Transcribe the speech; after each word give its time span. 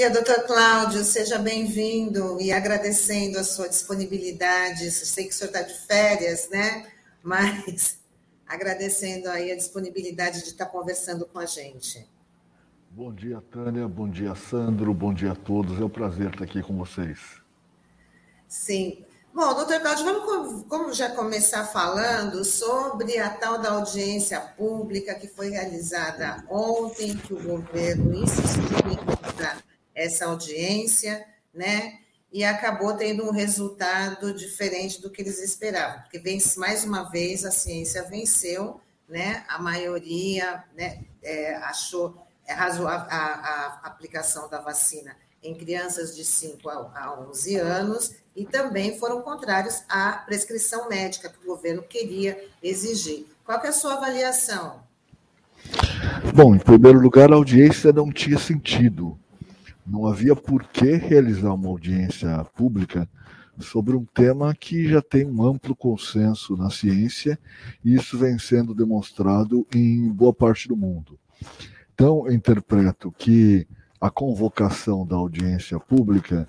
Dia, 0.00 0.08
doutor 0.08 0.46
Cláudio, 0.46 1.04
seja 1.04 1.38
bem-vindo 1.38 2.40
e 2.40 2.50
agradecendo 2.50 3.38
a 3.38 3.44
sua 3.44 3.68
disponibilidade. 3.68 4.90
Sei 4.90 5.24
que 5.24 5.30
o 5.30 5.34
senhor 5.34 5.48
está 5.48 5.60
de 5.60 5.74
férias, 5.74 6.48
né? 6.48 6.86
Mas 7.22 7.98
agradecendo 8.48 9.28
aí 9.28 9.52
a 9.52 9.54
disponibilidade 9.54 10.42
de 10.42 10.48
estar 10.48 10.64
conversando 10.64 11.26
com 11.26 11.38
a 11.38 11.44
gente. 11.44 12.08
Bom 12.90 13.12
dia, 13.12 13.42
Tânia, 13.52 13.86
bom 13.86 14.08
dia, 14.08 14.34
Sandro, 14.34 14.94
bom 14.94 15.12
dia 15.12 15.32
a 15.32 15.36
todos. 15.36 15.78
É 15.78 15.84
um 15.84 15.90
prazer 15.90 16.30
estar 16.30 16.44
aqui 16.44 16.62
com 16.62 16.78
vocês. 16.78 17.18
Sim. 18.48 19.04
Bom, 19.34 19.52
doutor 19.52 19.80
Cláudio, 19.80 20.04
vamos, 20.06 20.64
vamos 20.66 20.96
já 20.96 21.10
começar 21.10 21.66
falando 21.66 22.42
sobre 22.42 23.18
a 23.18 23.28
tal 23.28 23.58
da 23.58 23.72
audiência 23.72 24.40
pública 24.40 25.14
que 25.14 25.28
foi 25.28 25.50
realizada 25.50 26.42
ontem, 26.48 27.14
que 27.18 27.34
o 27.34 27.42
governo 27.42 28.14
insistiu 28.14 28.78
em 28.90 28.96
essa 29.94 30.26
audiência, 30.26 31.26
né? 31.52 31.98
E 32.32 32.44
acabou 32.44 32.94
tendo 32.94 33.24
um 33.24 33.32
resultado 33.32 34.32
diferente 34.32 35.02
do 35.02 35.10
que 35.10 35.20
eles 35.20 35.42
esperavam, 35.42 36.02
porque 36.02 36.18
vence 36.18 36.58
mais 36.58 36.84
uma 36.84 37.10
vez 37.10 37.44
a 37.44 37.50
ciência 37.50 38.04
venceu, 38.04 38.80
né? 39.08 39.44
A 39.48 39.58
maioria 39.58 40.64
né, 40.76 41.00
é, 41.22 41.56
achou 41.56 42.16
é, 42.46 42.52
razoável 42.52 43.08
a, 43.10 43.16
a, 43.16 43.80
aplicação 43.84 44.48
da 44.48 44.60
vacina 44.60 45.16
em 45.42 45.54
crianças 45.54 46.14
de 46.14 46.24
5 46.24 46.68
a 46.68 47.26
11 47.28 47.56
anos 47.56 48.14
e 48.36 48.44
também 48.44 48.98
foram 48.98 49.22
contrários 49.22 49.82
à 49.88 50.12
prescrição 50.12 50.88
médica 50.88 51.28
que 51.28 51.38
o 51.42 51.46
governo 51.46 51.82
queria 51.82 52.44
exigir. 52.62 53.26
Qual 53.44 53.58
é 53.64 53.68
a 53.68 53.72
sua 53.72 53.94
avaliação? 53.94 54.82
Bom, 56.34 56.54
em 56.54 56.58
primeiro 56.58 57.00
lugar, 57.00 57.32
a 57.32 57.36
audiência 57.36 57.92
não 57.92 58.12
tinha 58.12 58.38
sentido. 58.38 59.18
Não 59.90 60.06
havia 60.06 60.36
por 60.36 60.62
que 60.68 60.94
realizar 60.94 61.52
uma 61.52 61.68
audiência 61.68 62.44
pública 62.54 63.08
sobre 63.58 63.96
um 63.96 64.04
tema 64.04 64.54
que 64.54 64.88
já 64.88 65.02
tem 65.02 65.26
um 65.26 65.44
amplo 65.44 65.74
consenso 65.74 66.56
na 66.56 66.70
ciência 66.70 67.36
e 67.84 67.94
isso 67.96 68.16
vem 68.16 68.38
sendo 68.38 68.72
demonstrado 68.72 69.66
em 69.74 70.08
boa 70.08 70.32
parte 70.32 70.68
do 70.68 70.76
mundo. 70.76 71.18
Então, 71.92 72.24
eu 72.28 72.32
interpreto 72.32 73.12
que 73.18 73.66
a 74.00 74.08
convocação 74.08 75.04
da 75.04 75.16
audiência 75.16 75.80
pública 75.80 76.48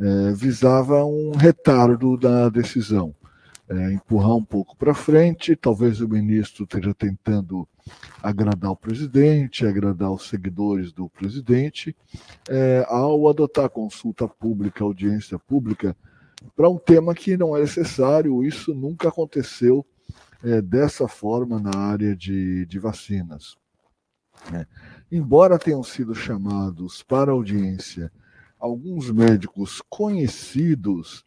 é, 0.00 0.32
visava 0.32 1.04
um 1.04 1.30
retardo 1.36 2.16
da 2.16 2.48
decisão, 2.48 3.14
é, 3.72 3.92
empurrar 3.92 4.36
um 4.36 4.44
pouco 4.44 4.76
para 4.76 4.94
frente. 4.94 5.56
Talvez 5.56 6.00
o 6.00 6.08
ministro 6.08 6.64
esteja 6.64 6.92
tentando 6.92 7.66
agradar 8.22 8.70
o 8.70 8.76
presidente, 8.76 9.66
agradar 9.66 10.12
os 10.12 10.28
seguidores 10.28 10.92
do 10.92 11.08
presidente, 11.08 11.96
é, 12.48 12.84
ao 12.88 13.28
adotar 13.28 13.70
consulta 13.70 14.28
pública, 14.28 14.84
audiência 14.84 15.38
pública, 15.38 15.96
para 16.54 16.68
um 16.68 16.78
tema 16.78 17.14
que 17.14 17.36
não 17.36 17.56
é 17.56 17.60
necessário. 17.60 18.44
Isso 18.44 18.74
nunca 18.74 19.08
aconteceu 19.08 19.86
é, 20.44 20.60
dessa 20.60 21.08
forma 21.08 21.58
na 21.58 21.74
área 21.74 22.14
de, 22.14 22.66
de 22.66 22.78
vacinas. 22.78 23.56
É. 24.52 24.66
Embora 25.10 25.58
tenham 25.58 25.82
sido 25.82 26.14
chamados 26.14 27.02
para 27.02 27.32
audiência 27.32 28.10
alguns 28.58 29.10
médicos 29.10 29.82
conhecidos 29.88 31.24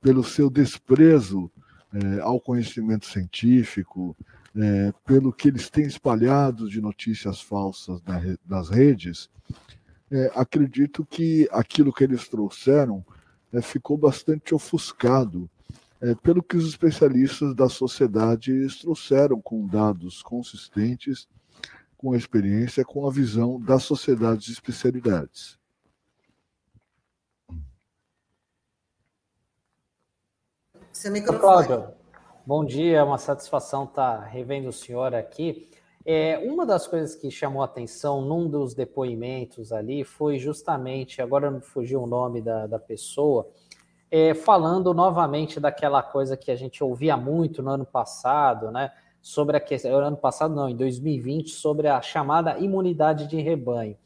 pelo 0.00 0.22
seu 0.22 0.48
desprezo 0.48 1.50
é, 1.96 2.20
ao 2.20 2.38
conhecimento 2.38 3.06
científico, 3.06 4.14
é, 4.54 4.92
pelo 5.04 5.32
que 5.32 5.48
eles 5.48 5.70
têm 5.70 5.86
espalhado 5.86 6.68
de 6.68 6.80
notícias 6.80 7.40
falsas 7.40 8.02
na, 8.02 8.20
nas 8.46 8.68
redes, 8.68 9.30
é, 10.10 10.30
acredito 10.34 11.04
que 11.04 11.48
aquilo 11.50 11.92
que 11.92 12.04
eles 12.04 12.28
trouxeram 12.28 13.04
é, 13.52 13.62
ficou 13.62 13.96
bastante 13.96 14.54
ofuscado 14.54 15.48
é, 16.00 16.14
pelo 16.14 16.42
que 16.42 16.56
os 16.56 16.68
especialistas 16.68 17.54
da 17.54 17.68
sociedade 17.68 18.66
trouxeram 18.80 19.40
com 19.40 19.66
dados 19.66 20.22
consistentes 20.22 21.26
com 21.96 22.12
a 22.12 22.16
experiência, 22.16 22.84
com 22.84 23.06
a 23.08 23.10
visão 23.10 23.58
das 23.58 23.82
sociedades 23.82 24.44
de 24.44 24.52
especialidades. 24.52 25.55
Seu 30.96 31.12
microfone. 31.12 31.66
Cláudio, 31.66 31.88
bom 32.46 32.64
dia, 32.64 32.96
é 32.96 33.02
uma 33.02 33.18
satisfação 33.18 33.84
estar 33.84 34.18
revendo 34.20 34.70
o 34.70 34.72
senhor 34.72 35.14
aqui. 35.14 35.68
É, 36.06 36.38
uma 36.50 36.64
das 36.64 36.86
coisas 36.86 37.14
que 37.14 37.30
chamou 37.30 37.60
a 37.60 37.66
atenção 37.66 38.22
num 38.22 38.48
dos 38.48 38.72
depoimentos 38.72 39.72
ali 39.72 40.04
foi 40.04 40.38
justamente, 40.38 41.20
agora 41.20 41.50
não 41.50 41.60
fugiu 41.60 42.02
o 42.02 42.06
nome 42.06 42.40
da, 42.40 42.66
da 42.66 42.78
pessoa, 42.78 43.46
é, 44.10 44.32
falando 44.32 44.94
novamente 44.94 45.60
daquela 45.60 46.02
coisa 46.02 46.34
que 46.34 46.50
a 46.50 46.56
gente 46.56 46.82
ouvia 46.82 47.14
muito 47.14 47.62
no 47.62 47.72
ano 47.72 47.84
passado, 47.84 48.70
né? 48.70 48.90
sobre 49.20 49.58
a 49.58 49.60
questão, 49.60 49.94
ano 49.98 50.16
passado 50.16 50.54
não, 50.54 50.66
em 50.66 50.74
2020, 50.74 51.50
sobre 51.50 51.88
a 51.88 52.00
chamada 52.00 52.58
imunidade 52.58 53.26
de 53.26 53.38
rebanho. 53.38 53.98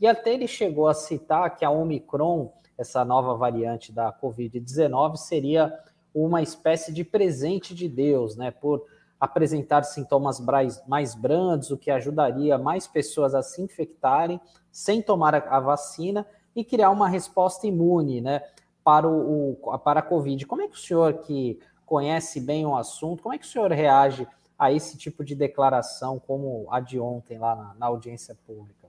E 0.00 0.06
até 0.06 0.32
ele 0.32 0.48
chegou 0.48 0.88
a 0.88 0.94
citar 0.94 1.54
que 1.56 1.64
a 1.64 1.70
Omicron, 1.70 2.50
essa 2.78 3.04
nova 3.04 3.36
variante 3.36 3.92
da 3.92 4.10
Covid-19, 4.10 5.16
seria 5.16 5.78
uma 6.24 6.42
espécie 6.42 6.92
de 6.92 7.04
presente 7.04 7.74
de 7.74 7.88
Deus, 7.88 8.36
né? 8.36 8.50
Por 8.50 8.84
apresentar 9.20 9.82
sintomas 9.82 10.40
mais 10.86 11.14
brandos, 11.14 11.70
o 11.70 11.76
que 11.76 11.90
ajudaria 11.90 12.56
mais 12.56 12.86
pessoas 12.86 13.34
a 13.34 13.42
se 13.42 13.60
infectarem 13.60 14.40
sem 14.70 15.02
tomar 15.02 15.34
a 15.34 15.58
vacina 15.58 16.24
e 16.54 16.64
criar 16.64 16.90
uma 16.90 17.08
resposta 17.08 17.66
imune, 17.66 18.20
né? 18.20 18.42
Para, 18.84 19.06
o, 19.06 19.56
para 19.84 20.00
a 20.00 20.02
Covid. 20.02 20.46
Como 20.46 20.62
é 20.62 20.68
que 20.68 20.76
o 20.76 20.78
senhor, 20.78 21.14
que 21.14 21.58
conhece 21.84 22.40
bem 22.40 22.64
o 22.64 22.76
assunto, 22.76 23.22
como 23.22 23.34
é 23.34 23.38
que 23.38 23.44
o 23.44 23.48
senhor 23.48 23.70
reage 23.70 24.26
a 24.58 24.72
esse 24.72 24.96
tipo 24.96 25.24
de 25.24 25.34
declaração, 25.34 26.18
como 26.18 26.66
a 26.70 26.80
de 26.80 26.98
ontem 26.98 27.38
lá 27.38 27.54
na, 27.54 27.74
na 27.74 27.86
audiência 27.86 28.36
pública? 28.46 28.88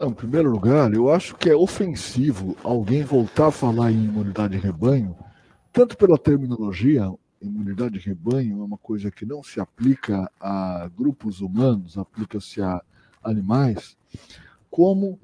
Em 0.00 0.12
primeiro 0.12 0.50
lugar, 0.50 0.92
eu 0.92 1.10
acho 1.10 1.34
que 1.34 1.50
é 1.50 1.56
ofensivo 1.56 2.56
alguém 2.62 3.02
voltar 3.02 3.48
a 3.48 3.50
falar 3.50 3.90
em 3.90 4.04
imunidade 4.04 4.56
de 4.56 4.64
rebanho, 4.64 5.16
tanto 5.78 5.96
pela 5.96 6.18
terminologia, 6.18 7.08
imunidade 7.40 8.00
de 8.00 8.08
rebanho 8.08 8.60
é 8.60 8.64
uma 8.64 8.76
coisa 8.76 9.12
que 9.12 9.24
não 9.24 9.44
se 9.44 9.60
aplica 9.60 10.28
a 10.40 10.90
grupos 10.92 11.40
humanos, 11.40 11.96
aplica-se 11.96 12.60
a 12.60 12.82
animais, 13.22 13.96
como 14.68 15.20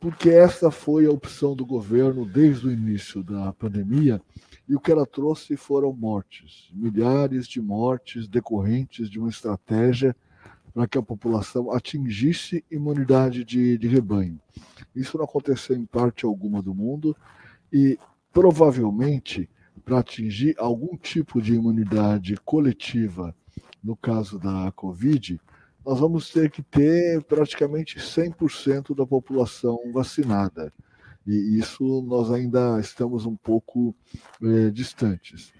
porque 0.00 0.30
essa 0.30 0.70
foi 0.70 1.04
a 1.04 1.10
opção 1.10 1.54
do 1.54 1.66
governo 1.66 2.24
desde 2.24 2.68
o 2.68 2.72
início 2.72 3.22
da 3.22 3.52
pandemia 3.52 4.18
e 4.66 4.74
o 4.74 4.80
que 4.80 4.90
ela 4.90 5.04
trouxe 5.04 5.58
foram 5.58 5.92
mortes, 5.92 6.70
milhares 6.72 7.46
de 7.46 7.60
mortes 7.60 8.26
decorrentes 8.26 9.10
de 9.10 9.18
uma 9.18 9.28
estratégia 9.28 10.16
para 10.72 10.88
que 10.88 10.96
a 10.96 11.02
população 11.02 11.70
atingisse 11.70 12.64
imunidade 12.70 13.44
de, 13.44 13.76
de 13.76 13.88
rebanho. 13.88 14.40
Isso 14.96 15.18
não 15.18 15.26
aconteceu 15.26 15.76
em 15.76 15.84
parte 15.84 16.24
alguma 16.24 16.62
do 16.62 16.74
mundo 16.74 17.14
e 17.70 17.98
provavelmente 18.32 19.50
para 19.84 19.98
atingir 19.98 20.54
algum 20.58 20.96
tipo 20.96 21.40
de 21.40 21.54
imunidade 21.54 22.36
coletiva, 22.44 23.34
no 23.82 23.96
caso 23.96 24.38
da 24.38 24.70
Covid, 24.72 25.40
nós 25.84 25.98
vamos 25.98 26.30
ter 26.30 26.50
que 26.50 26.62
ter 26.62 27.22
praticamente 27.24 27.98
100% 27.98 28.94
da 28.94 29.06
população 29.06 29.78
vacinada 29.92 30.72
e 31.26 31.58
isso 31.58 32.02
nós 32.02 32.30
ainda 32.30 32.78
estamos 32.80 33.26
um 33.26 33.36
pouco 33.36 33.94
é, 34.42 34.70
distantes. 34.70 35.52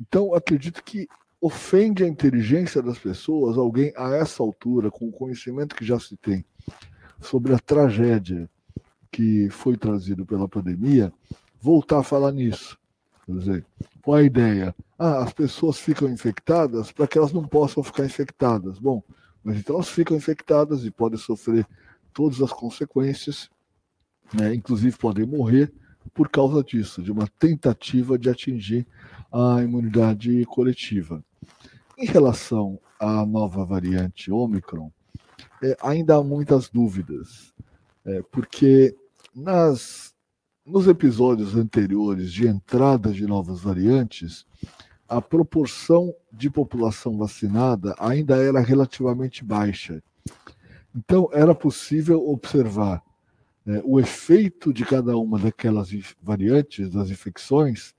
Então, 0.00 0.34
acredito 0.34 0.82
que 0.82 1.08
ofende 1.40 2.04
a 2.04 2.08
inteligência 2.08 2.82
das 2.82 2.98
pessoas 2.98 3.56
alguém 3.56 3.92
a 3.96 4.14
essa 4.14 4.42
altura, 4.42 4.90
com 4.90 5.08
o 5.08 5.12
conhecimento 5.12 5.74
que 5.74 5.84
já 5.84 5.98
se 5.98 6.16
tem 6.16 6.44
sobre 7.20 7.54
a 7.54 7.58
tragédia 7.58 8.48
que 9.10 9.48
foi 9.50 9.76
trazido 9.76 10.24
pela 10.24 10.48
pandemia, 10.48 11.12
voltar 11.60 11.98
a 11.98 12.04
falar 12.04 12.32
nisso. 12.32 12.78
Quer 13.32 13.38
dizer, 13.38 13.66
qual 14.02 14.16
a 14.18 14.22
ideia? 14.22 14.74
Ah, 14.98 15.22
as 15.22 15.32
pessoas 15.32 15.78
ficam 15.78 16.08
infectadas 16.08 16.92
para 16.92 17.06
que 17.06 17.18
elas 17.18 17.32
não 17.32 17.46
possam 17.46 17.82
ficar 17.82 18.04
infectadas. 18.04 18.78
Bom, 18.78 19.02
mas 19.42 19.58
então 19.58 19.76
elas 19.76 19.88
ficam 19.88 20.16
infectadas 20.16 20.84
e 20.84 20.90
podem 20.90 21.18
sofrer 21.18 21.66
todas 22.12 22.42
as 22.42 22.52
consequências 22.52 23.50
né, 24.32 24.54
inclusive 24.54 24.96
podem 24.96 25.26
morrer 25.26 25.72
por 26.14 26.28
causa 26.28 26.62
disso, 26.62 27.02
de 27.02 27.12
uma 27.12 27.26
tentativa 27.38 28.18
de 28.18 28.30
atingir 28.30 28.86
a 29.32 29.62
imunidade 29.62 30.44
coletiva. 30.46 31.22
Em 31.96 32.06
relação 32.06 32.80
à 32.98 33.24
nova 33.26 33.64
variante 33.64 34.32
Omicron, 34.32 34.90
é, 35.62 35.76
ainda 35.82 36.16
há 36.16 36.22
muitas 36.22 36.68
dúvidas, 36.68 37.52
é, 38.04 38.22
porque 38.30 38.96
nas, 39.34 40.14
nos 40.64 40.86
episódios 40.86 41.56
anteriores 41.56 42.32
de 42.32 42.46
entrada 42.46 43.12
de 43.12 43.26
novas 43.26 43.60
variantes, 43.60 44.46
a 45.08 45.20
proporção 45.20 46.14
de 46.32 46.48
população 46.48 47.18
vacinada 47.18 47.94
ainda 47.98 48.36
era 48.36 48.60
relativamente 48.60 49.44
baixa. 49.44 50.02
Então, 50.94 51.28
era 51.32 51.54
possível 51.54 52.28
observar 52.28 53.02
é, 53.66 53.82
o 53.84 53.98
efeito 53.98 54.72
de 54.72 54.84
cada 54.84 55.16
uma 55.16 55.38
daquelas 55.38 55.90
variantes 56.22 56.90
das 56.90 57.10
infecções 57.10 57.94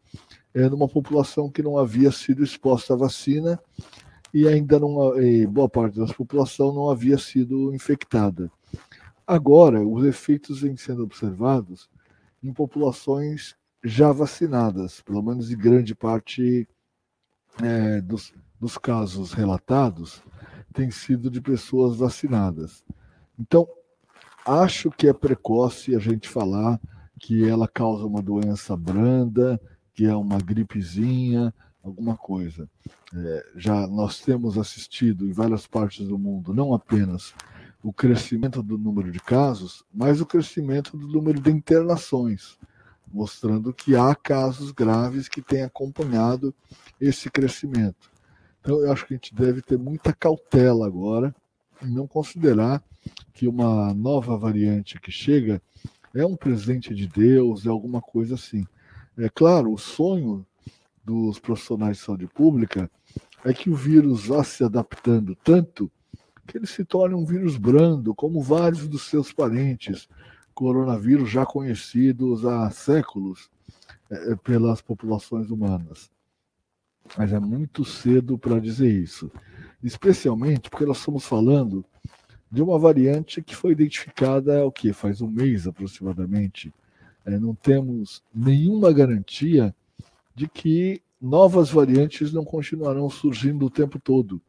é 0.53 0.67
numa 0.69 0.87
população 0.87 1.49
que 1.49 1.61
não 1.61 1.77
havia 1.77 2.11
sido 2.11 2.43
exposta 2.43 2.93
à 2.93 2.97
vacina 2.97 3.59
e 4.33 4.47
ainda 4.47 4.79
não 4.79 5.19
e 5.21 5.45
boa 5.45 5.69
parte 5.69 5.99
da 5.99 6.05
população 6.13 6.73
não 6.73 6.89
havia 6.89 7.17
sido 7.17 7.73
infectada. 7.73 8.51
Agora, 9.25 9.85
os 9.85 10.03
efeitos 10.05 10.61
vêm 10.61 10.75
sendo 10.75 11.03
observados 11.03 11.89
em 12.43 12.53
populações 12.53 13.55
já 13.83 14.11
vacinadas, 14.11 15.01
pelo 15.01 15.21
menos 15.21 15.51
em 15.51 15.57
grande 15.57 15.95
parte 15.95 16.67
é, 17.61 18.01
dos, 18.01 18.33
dos 18.59 18.77
casos 18.77 19.33
relatados, 19.33 20.23
tem 20.73 20.91
sido 20.91 21.29
de 21.29 21.41
pessoas 21.41 21.97
vacinadas. 21.97 22.83
Então, 23.39 23.67
acho 24.45 24.89
que 24.91 25.07
é 25.07 25.13
precoce 25.13 25.95
a 25.95 25.99
gente 25.99 26.29
falar 26.29 26.79
que 27.19 27.47
ela 27.47 27.67
causa 27.67 28.05
uma 28.05 28.21
doença 28.21 28.75
branda, 28.75 29.59
que 29.93 30.05
é 30.05 30.15
uma 30.15 30.37
gripezinha, 30.39 31.53
alguma 31.83 32.15
coisa. 32.15 32.69
É, 33.13 33.45
já 33.55 33.87
nós 33.87 34.21
temos 34.21 34.57
assistido 34.57 35.27
em 35.27 35.31
várias 35.31 35.67
partes 35.67 36.07
do 36.07 36.17
mundo, 36.17 36.53
não 36.53 36.73
apenas 36.73 37.33
o 37.83 37.91
crescimento 37.91 38.61
do 38.61 38.77
número 38.77 39.11
de 39.11 39.19
casos, 39.19 39.83
mas 39.93 40.21
o 40.21 40.25
crescimento 40.25 40.95
do 40.95 41.07
número 41.07 41.39
de 41.39 41.49
internações, 41.49 42.57
mostrando 43.11 43.73
que 43.73 43.95
há 43.95 44.13
casos 44.15 44.71
graves 44.71 45.27
que 45.27 45.41
têm 45.41 45.63
acompanhado 45.63 46.53
esse 46.99 47.29
crescimento. 47.29 48.11
Então, 48.61 48.79
eu 48.81 48.91
acho 48.91 49.07
que 49.07 49.13
a 49.13 49.17
gente 49.17 49.33
deve 49.33 49.61
ter 49.61 49.77
muita 49.77 50.13
cautela 50.13 50.85
agora 50.85 51.35
e 51.81 51.87
não 51.87 52.07
considerar 52.07 52.83
que 53.33 53.47
uma 53.47 53.93
nova 53.93 54.37
variante 54.37 54.99
que 54.99 55.11
chega 55.11 55.61
é 56.13 56.25
um 56.25 56.35
presente 56.35 56.93
de 56.93 57.07
Deus, 57.07 57.65
é 57.65 57.69
alguma 57.69 58.01
coisa 58.01 58.35
assim. 58.35 58.65
É 59.17 59.29
claro, 59.29 59.73
o 59.73 59.77
sonho 59.77 60.45
dos 61.03 61.39
profissionais 61.39 61.97
de 61.97 62.03
saúde 62.03 62.27
pública 62.27 62.89
é 63.43 63.53
que 63.53 63.69
o 63.69 63.75
vírus 63.75 64.27
vá 64.27 64.43
se 64.43 64.63
adaptando 64.63 65.35
tanto 65.43 65.91
que 66.51 66.57
ele 66.57 66.67
se 66.67 66.83
torne 66.83 67.15
um 67.15 67.25
vírus 67.25 67.57
brando, 67.57 68.13
como 68.13 68.41
vários 68.41 68.87
dos 68.87 69.03
seus 69.03 69.31
parentes, 69.31 70.09
coronavírus 70.53 71.29
já 71.29 71.45
conhecidos 71.45 72.45
há 72.45 72.69
séculos 72.69 73.49
é, 74.09 74.35
pelas 74.35 74.81
populações 74.81 75.49
humanas 75.49 76.11
mas 77.17 77.33
é 77.33 77.39
muito 77.39 77.83
cedo 77.83 78.37
para 78.37 78.59
dizer 78.59 78.91
isso. 78.91 79.31
Especialmente 79.83 80.69
porque 80.69 80.85
nós 80.85 80.97
estamos 80.99 81.25
falando 81.25 81.83
de 82.51 82.61
uma 82.61 82.77
variante 82.77 83.41
que 83.41 83.55
foi 83.55 83.71
identificada 83.71 84.65
o 84.65 84.71
que 84.71 84.93
faz 84.93 85.21
um 85.21 85.27
mês 85.27 85.67
aproximadamente. 85.67 86.73
É, 87.25 87.39
não 87.39 87.55
temos 87.55 88.23
nenhuma 88.33 88.91
garantia 88.91 89.75
de 90.35 90.47
que 90.47 91.01
novas 91.19 91.69
variantes 91.69 92.33
não 92.33 92.43
continuarão 92.43 93.09
surgindo 93.09 93.65
o 93.65 93.69
tempo 93.69 93.99
todo 93.99 94.41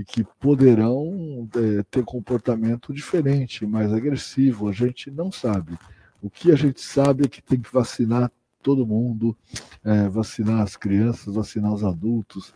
e 0.00 0.04
que 0.04 0.24
poderão 0.24 1.46
é, 1.54 1.82
ter 1.90 2.02
comportamento 2.04 2.90
diferente, 2.90 3.66
mais 3.66 3.92
agressivo. 3.92 4.66
A 4.66 4.72
gente 4.72 5.10
não 5.10 5.30
sabe. 5.30 5.78
O 6.22 6.30
que 6.30 6.50
a 6.50 6.54
gente 6.54 6.80
sabe 6.80 7.26
é 7.26 7.28
que 7.28 7.42
tem 7.42 7.60
que 7.60 7.70
vacinar 7.70 8.32
todo 8.62 8.86
mundo, 8.86 9.36
é, 9.84 10.08
vacinar 10.08 10.62
as 10.62 10.74
crianças, 10.74 11.34
vacinar 11.34 11.74
os 11.74 11.84
adultos. 11.84 12.54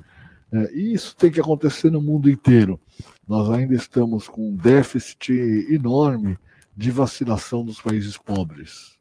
É, 0.51 0.73
e 0.73 0.95
isso 0.95 1.15
tem 1.15 1.31
que 1.31 1.39
acontecer 1.39 1.91
no 1.91 2.01
mundo 2.01 2.31
inteiro. 2.31 2.81
Nós 3.29 3.51
ainda 3.51 3.75
estamos 3.75 4.27
com 4.27 4.49
um 4.49 4.57
déficit 4.57 5.35
enorme 5.69 6.39
de 6.75 6.91
vacinação 6.91 7.63
dos 7.63 7.79
países 7.79 8.17
pobres. 8.17 8.99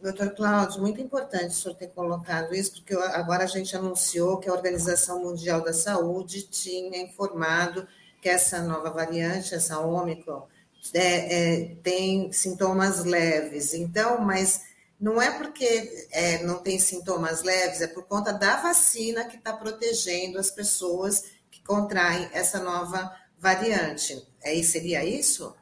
Doutor 0.00 0.30
Cláudio, 0.30 0.80
muito 0.80 1.00
importante 1.00 1.48
o 1.48 1.52
senhor 1.52 1.74
ter 1.74 1.88
colocado 1.88 2.54
isso, 2.54 2.72
porque 2.72 2.94
agora 2.94 3.42
a 3.42 3.48
gente 3.48 3.76
anunciou 3.76 4.38
que 4.38 4.48
a 4.48 4.52
Organização 4.52 5.24
Mundial 5.24 5.60
da 5.60 5.72
Saúde 5.72 6.42
tinha 6.42 7.02
informado 7.02 7.86
que 8.22 8.28
essa 8.28 8.62
nova 8.62 8.90
variante, 8.90 9.56
essa 9.56 9.80
Ômicron, 9.80 10.46
é, 10.94 11.00
é, 11.00 11.74
tem 11.82 12.32
sintomas 12.32 13.04
leves. 13.04 13.74
Então, 13.74 14.20
mas 14.20 14.60
não 15.00 15.20
é 15.20 15.32
porque 15.32 16.06
é, 16.12 16.44
não 16.44 16.58
tem 16.58 16.78
sintomas 16.78 17.42
leves, 17.42 17.80
é 17.80 17.88
por 17.88 18.04
conta 18.04 18.32
da 18.32 18.56
vacina 18.56 19.24
que 19.24 19.36
está 19.36 19.52
protegendo 19.52 20.38
as 20.38 20.50
pessoas 20.50 21.24
que 21.50 21.60
contraem 21.64 22.28
essa 22.32 22.60
nova 22.60 23.12
variante. 23.36 24.24
É, 24.42 24.62
seria 24.62 25.04
isso? 25.04 25.54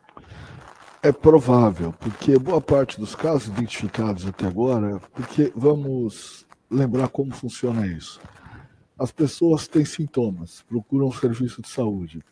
É 1.02 1.12
provável, 1.12 1.92
porque 1.92 2.38
boa 2.38 2.60
parte 2.60 2.98
dos 2.98 3.14
casos 3.14 3.48
identificados 3.48 4.26
até 4.26 4.46
agora, 4.46 5.00
porque 5.14 5.52
vamos 5.54 6.46
lembrar 6.70 7.08
como 7.08 7.32
funciona 7.32 7.86
isso. 7.86 8.20
As 8.98 9.12
pessoas 9.12 9.68
têm 9.68 9.84
sintomas, 9.84 10.62
procuram 10.68 11.08
um 11.08 11.12
serviço 11.12 11.62
de 11.62 11.68
saúde. 11.68 12.24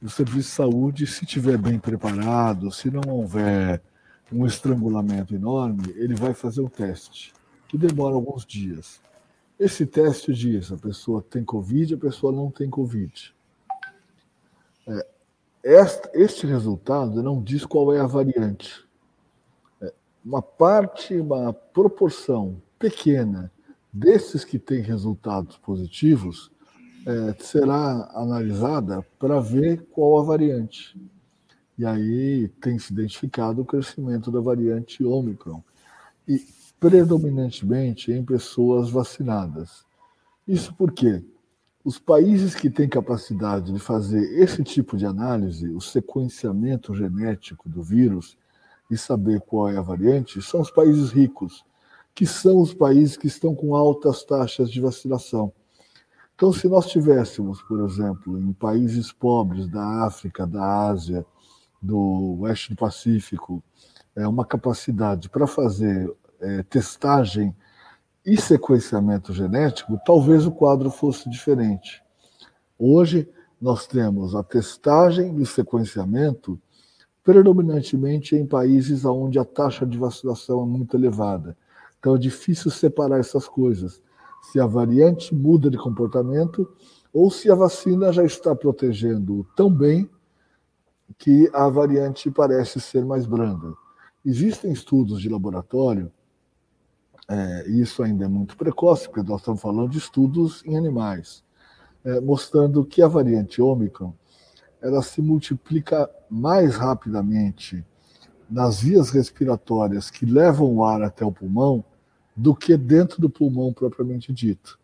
O 0.00 0.08
serviço 0.08 0.48
de 0.48 0.54
saúde, 0.54 1.06
se 1.06 1.24
estiver 1.24 1.56
bem 1.56 1.78
preparado, 1.78 2.70
se 2.70 2.90
não 2.90 3.02
houver 3.08 3.82
um 4.30 4.46
estrangulamento 4.46 5.34
enorme, 5.34 5.94
ele 5.96 6.14
vai 6.14 6.34
fazer 6.34 6.60
o 6.60 6.68
teste, 6.68 7.32
que 7.66 7.78
demora 7.78 8.14
alguns 8.14 8.44
dias. 8.44 9.00
Esse 9.58 9.86
teste 9.86 10.34
diz 10.34 10.70
a 10.70 10.76
pessoa 10.76 11.22
tem 11.22 11.42
Covid, 11.42 11.94
a 11.94 11.98
pessoa 11.98 12.30
não 12.30 12.50
tem 12.50 12.68
Covid. 12.68 13.34
É, 14.86 15.06
este, 16.14 16.46
resultado 16.46 17.22
não 17.22 17.42
diz 17.42 17.66
qual 17.66 17.92
é 17.92 18.00
a 18.00 18.06
variante. 18.06 18.86
É, 19.82 19.92
uma 20.24 20.40
parte, 20.40 21.16
uma 21.16 21.52
proporção 21.52 22.62
pequena 22.78 23.50
desses 23.92 24.44
que 24.44 24.58
têm 24.58 24.80
resultados 24.80 25.56
positivos 25.58 26.52
é, 27.06 27.34
será 27.42 28.10
analisada 28.14 29.04
para 29.18 29.40
ver 29.40 29.86
qual 29.90 30.20
a 30.20 30.24
variante. 30.24 30.96
E 31.78 31.84
aí 31.84 32.48
tem 32.60 32.78
se 32.78 32.92
identificado 32.92 33.62
o 33.62 33.64
crescimento 33.64 34.30
da 34.30 34.40
variante 34.40 35.04
Ômicron, 35.04 35.62
e 36.28 36.44
predominantemente 36.78 38.12
em 38.12 38.24
pessoas 38.24 38.90
vacinadas. 38.90 39.84
Isso 40.46 40.74
porque 40.74 41.24
os 41.86 42.00
países 42.00 42.52
que 42.52 42.68
têm 42.68 42.88
capacidade 42.88 43.72
de 43.72 43.78
fazer 43.78 44.42
esse 44.42 44.64
tipo 44.64 44.96
de 44.96 45.06
análise, 45.06 45.70
o 45.70 45.80
sequenciamento 45.80 46.92
genético 46.92 47.68
do 47.68 47.80
vírus, 47.80 48.36
e 48.90 48.98
saber 48.98 49.40
qual 49.42 49.68
é 49.68 49.76
a 49.76 49.82
variante, 49.82 50.42
são 50.42 50.60
os 50.62 50.70
países 50.70 51.12
ricos, 51.12 51.64
que 52.12 52.26
são 52.26 52.60
os 52.60 52.74
países 52.74 53.16
que 53.16 53.28
estão 53.28 53.54
com 53.54 53.76
altas 53.76 54.24
taxas 54.24 54.68
de 54.68 54.80
vacinação. 54.80 55.52
Então, 56.34 56.52
se 56.52 56.66
nós 56.66 56.86
tivéssemos, 56.86 57.62
por 57.62 57.80
exemplo, 57.84 58.36
em 58.36 58.52
países 58.52 59.12
pobres 59.12 59.68
da 59.68 60.04
África, 60.04 60.44
da 60.44 60.88
Ásia, 60.88 61.24
do 61.80 62.38
oeste 62.40 62.70
do 62.70 62.76
Pacífico 62.76 63.62
é, 64.16 64.26
uma 64.26 64.44
capacidade 64.44 65.28
para 65.28 65.46
fazer 65.46 66.12
é, 66.40 66.64
testagem 66.64 67.54
e 68.26 68.36
sequenciamento 68.36 69.32
genético, 69.32 70.00
talvez 70.04 70.44
o 70.44 70.50
quadro 70.50 70.90
fosse 70.90 71.30
diferente. 71.30 72.02
Hoje, 72.76 73.28
nós 73.62 73.86
temos 73.86 74.34
a 74.34 74.42
testagem 74.42 75.38
e 75.38 75.42
o 75.42 75.46
sequenciamento 75.46 76.60
predominantemente 77.22 78.34
em 78.34 78.44
países 78.44 79.04
onde 79.04 79.38
a 79.38 79.44
taxa 79.44 79.86
de 79.86 79.96
vacinação 79.96 80.62
é 80.62 80.66
muito 80.66 80.96
elevada. 80.96 81.56
Então, 81.98 82.16
é 82.16 82.18
difícil 82.18 82.70
separar 82.70 83.20
essas 83.20 83.48
coisas. 83.48 84.02
Se 84.42 84.58
a 84.58 84.66
variante 84.66 85.34
muda 85.34 85.70
de 85.70 85.78
comportamento 85.78 86.68
ou 87.12 87.30
se 87.30 87.50
a 87.50 87.54
vacina 87.54 88.12
já 88.12 88.24
está 88.24 88.54
protegendo 88.54 89.46
tão 89.56 89.70
bem 89.70 90.10
que 91.16 91.48
a 91.52 91.68
variante 91.68 92.30
parece 92.30 92.80
ser 92.80 93.04
mais 93.04 93.24
branda. 93.24 93.72
Existem 94.24 94.72
estudos 94.72 95.20
de 95.20 95.28
laboratório, 95.28 96.12
é, 97.28 97.68
isso 97.68 98.02
ainda 98.02 98.24
é 98.24 98.28
muito 98.28 98.56
precoce, 98.56 99.08
porque 99.08 99.28
nós 99.28 99.40
estamos 99.40 99.60
falando 99.60 99.90
de 99.90 99.98
estudos 99.98 100.62
em 100.64 100.76
animais, 100.76 101.42
é, 102.04 102.20
mostrando 102.20 102.84
que 102.84 103.02
a 103.02 103.08
variante 103.08 103.60
Ômicron 103.60 104.12
ela 104.80 105.02
se 105.02 105.20
multiplica 105.20 106.08
mais 106.30 106.76
rapidamente 106.76 107.84
nas 108.48 108.80
vias 108.80 109.10
respiratórias 109.10 110.10
que 110.10 110.24
levam 110.24 110.76
o 110.76 110.84
ar 110.84 111.02
até 111.02 111.24
o 111.24 111.32
pulmão 111.32 111.84
do 112.36 112.54
que 112.54 112.76
dentro 112.76 113.20
do 113.20 113.28
pulmão 113.28 113.72
propriamente 113.72 114.32
dito. 114.32 114.78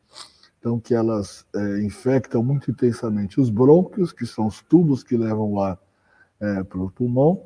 Então, 0.58 0.80
que 0.80 0.94
elas 0.94 1.44
é, 1.54 1.82
infectam 1.82 2.42
muito 2.42 2.70
intensamente 2.70 3.40
os 3.40 3.50
brônquios, 3.50 4.12
que 4.12 4.24
são 4.24 4.46
os 4.46 4.62
tubos 4.62 5.02
que 5.02 5.16
levam 5.16 5.52
o 5.52 5.60
ar 5.60 5.78
é, 6.40 6.64
para 6.64 6.80
o 6.80 6.90
pulmão, 6.90 7.42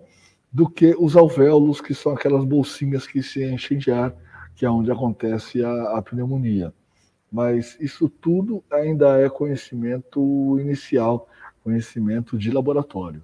do 0.53 0.69
que 0.69 0.95
os 0.99 1.17
alvéolos, 1.17 1.81
que 1.81 1.95
são 1.95 2.13
aquelas 2.13 2.45
bolsinhas 2.45 3.07
que 3.07 3.23
se 3.23 3.45
enchem 3.45 3.79
de 3.79 3.91
ar, 3.91 4.15
que 4.57 4.65
é 4.65 4.71
onde 4.71 4.91
acontece 4.91 5.63
a, 5.63 5.99
a 5.99 6.03
pneumonia. 6.03 6.73
Mas 7.31 7.77
isso 7.79 8.09
tudo 8.09 8.65
ainda 8.71 9.21
é 9.21 9.29
conhecimento 9.29 10.59
inicial, 10.59 11.29
conhecimento 11.63 12.39
de 12.39 12.51
laboratório. 12.51 13.23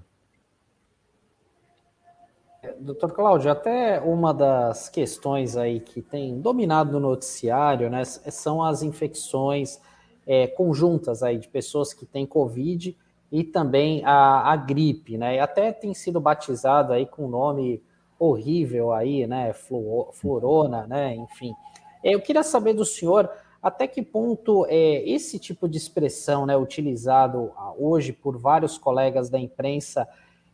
doutor 2.79 3.13
Cláudio, 3.13 3.51
até 3.51 4.01
uma 4.01 4.35
das 4.35 4.89
questões 4.89 5.57
aí 5.57 5.81
que 5.81 6.03
tem 6.03 6.39
dominado 6.41 6.99
o 6.99 7.01
noticiário, 7.01 7.89
né, 7.89 8.05
são 8.05 8.63
as 8.63 8.83
infecções 8.83 9.81
é, 10.27 10.47
conjuntas 10.47 11.23
aí 11.23 11.39
de 11.39 11.49
pessoas 11.49 11.95
que 11.95 12.05
têm 12.05 12.27
Covid 12.27 12.97
e 13.31 13.43
também 13.43 14.05
a, 14.05 14.53
a 14.53 14.57
gripe, 14.57 15.17
né? 15.17 15.37
E 15.37 15.41
até 15.41 15.73
tem 15.73 15.95
sido 15.95 16.21
batizado 16.21 16.93
aí 16.93 17.07
com 17.07 17.25
um 17.25 17.29
nome 17.29 17.83
horrível 18.23 18.93
aí, 18.93 19.27
né? 19.27 19.53
Florona, 20.13 20.87
né? 20.87 21.15
Enfim. 21.17 21.55
Eu 22.05 22.21
queria 22.21 22.43
saber 22.43 22.75
do 22.75 22.85
senhor 22.85 23.31
até 23.63 23.87
que 23.87 24.03
ponto 24.03 24.67
é, 24.69 25.09
esse 25.09 25.39
tipo 25.39 25.69
de 25.69 25.79
expressão, 25.79 26.45
né, 26.45 26.57
utilizado 26.57 27.53
hoje 27.79 28.13
por 28.13 28.37
vários 28.37 28.77
colegas 28.77 29.31
da 29.31 29.39
imprensa, 29.39 30.09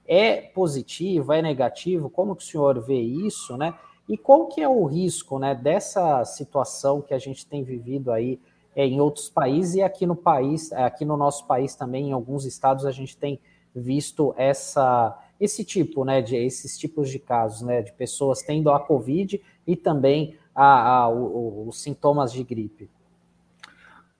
é 0.07 0.43
positivo, 0.43 1.33
é 1.33 1.41
negativo? 1.41 2.11
Como 2.11 2.37
que 2.37 2.43
o 2.43 2.47
senhor 2.47 2.81
vê 2.81 3.01
isso, 3.01 3.57
né? 3.57 3.75
E 4.09 4.17
qual 4.17 4.47
que 4.47 4.61
é 4.63 4.69
o 4.69 4.85
risco, 4.85 5.39
né, 5.39 5.55
dessa 5.55 6.25
situação 6.25 7.01
que 7.01 7.15
a 7.15 7.19
gente 7.19 7.47
tem 7.47 7.63
vivido 7.63 8.11
aí 8.11 8.39
é, 8.77 8.87
em 8.87 9.01
outros 9.01 9.29
países 9.29 9.75
e 9.75 9.83
aqui 9.83 10.07
no 10.07 10.17
país, 10.17 10.73
aqui 10.73 11.05
no 11.05 11.17
nosso 11.17 11.47
país 11.47 11.75
também, 11.75 12.09
em 12.09 12.13
alguns 12.13 12.45
estados 12.45 12.87
a 12.87 12.91
gente 12.91 13.17
tem 13.17 13.41
visto 13.75 14.35
essa 14.37 15.19
esse 15.41 15.65
tipo, 15.65 16.05
né, 16.05 16.21
de 16.21 16.37
esses 16.37 16.77
tipos 16.77 17.11
de 17.11 17.19
casos, 17.19 17.63
né, 17.63 17.83
de 17.83 17.93
pessoas 17.93 18.43
tendo 18.43 18.71
a 18.71 18.81
COVID 18.81 19.41
e 19.67 19.77
também 19.77 20.37
a, 20.55 21.03
a 21.03 21.09
o, 21.09 21.69
os 21.69 21.81
sintomas 21.81 22.33
de 22.33 22.43
gripe. 22.43 22.91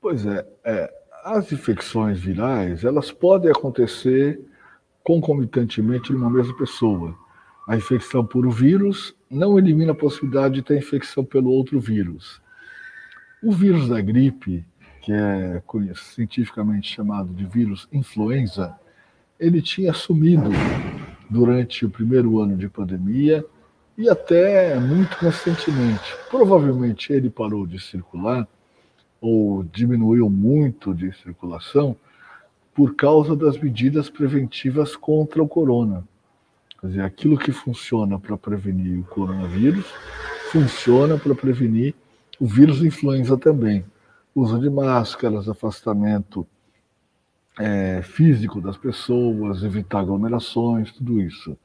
Pois 0.01 0.25
é, 0.25 0.47
é, 0.65 0.93
as 1.25 1.51
infecções 1.51 2.21
virais 2.21 2.85
elas 2.85 3.11
podem 3.11 3.51
acontecer 3.51 4.41
concomitantemente 5.03 6.13
numa 6.13 6.31
mesma 6.31 6.57
pessoa. 6.57 7.17
A 7.67 7.77
infecção 7.77 8.25
por 8.25 8.47
o 8.47 8.51
vírus 8.51 9.15
não 9.29 9.59
elimina 9.59 9.93
a 9.93 9.95
possibilidade 9.95 10.55
de 10.55 10.63
ter 10.63 10.79
infecção 10.79 11.25
pelo 11.25 11.51
outro 11.51 11.81
vírus. 11.81 12.41
O 13.43 13.53
vírus 13.53 13.89
da 13.89 14.01
gripe, 14.01 14.65
que 15.03 15.13
é 15.13 15.63
cientificamente 15.95 16.95
chamado 16.95 17.33
de 17.33 17.45
vírus 17.45 17.89
influenza, 17.93 18.79
ele 19.39 19.63
tinha 19.63 19.93
sumido 19.93 20.51
durante 21.29 21.85
o 21.85 21.91
primeiro 21.91 22.41
ano 22.41 22.57
de 22.57 22.69
pandemia 22.69 23.45
e 23.97 24.09
até 24.09 24.79
muito 24.79 25.15
recentemente. 25.15 26.17
Provavelmente 26.31 27.13
ele 27.13 27.29
parou 27.29 27.67
de 27.67 27.81
circular 27.81 28.47
ou 29.21 29.65
diminuiu 29.65 30.31
muito 30.31 30.95
de 30.95 31.13
circulação 31.13 31.97
por 32.75 32.95
causa 32.95 33.35
das 33.35 33.59
medidas 33.59 34.09
preventivas 34.09 34.95
contra 34.95 35.43
o 35.43 35.49
corona. 35.49 36.05
Quer 36.81 36.87
dizer, 36.87 37.01
aquilo 37.03 37.37
que 37.37 37.51
funciona 37.51 38.19
para 38.21 38.37
prevenir 38.37 39.01
o 39.01 39.03
coronavírus 39.03 39.85
funciona 40.53 41.19
para 41.19 41.35
prevenir 41.35 41.95
o 42.39 42.47
vírus 42.47 42.83
influenza 42.85 43.37
também. 43.37 43.85
Uso 44.33 44.61
de 44.61 44.71
máscaras, 44.71 45.49
afastamento 45.49 46.47
é, 47.59 48.03
físico 48.03 48.61
das 48.61 48.77
pessoas, 48.77 49.63
evitar 49.63 50.01
aglomerações, 50.01 50.93
tudo 50.93 51.21
isso. 51.21 51.57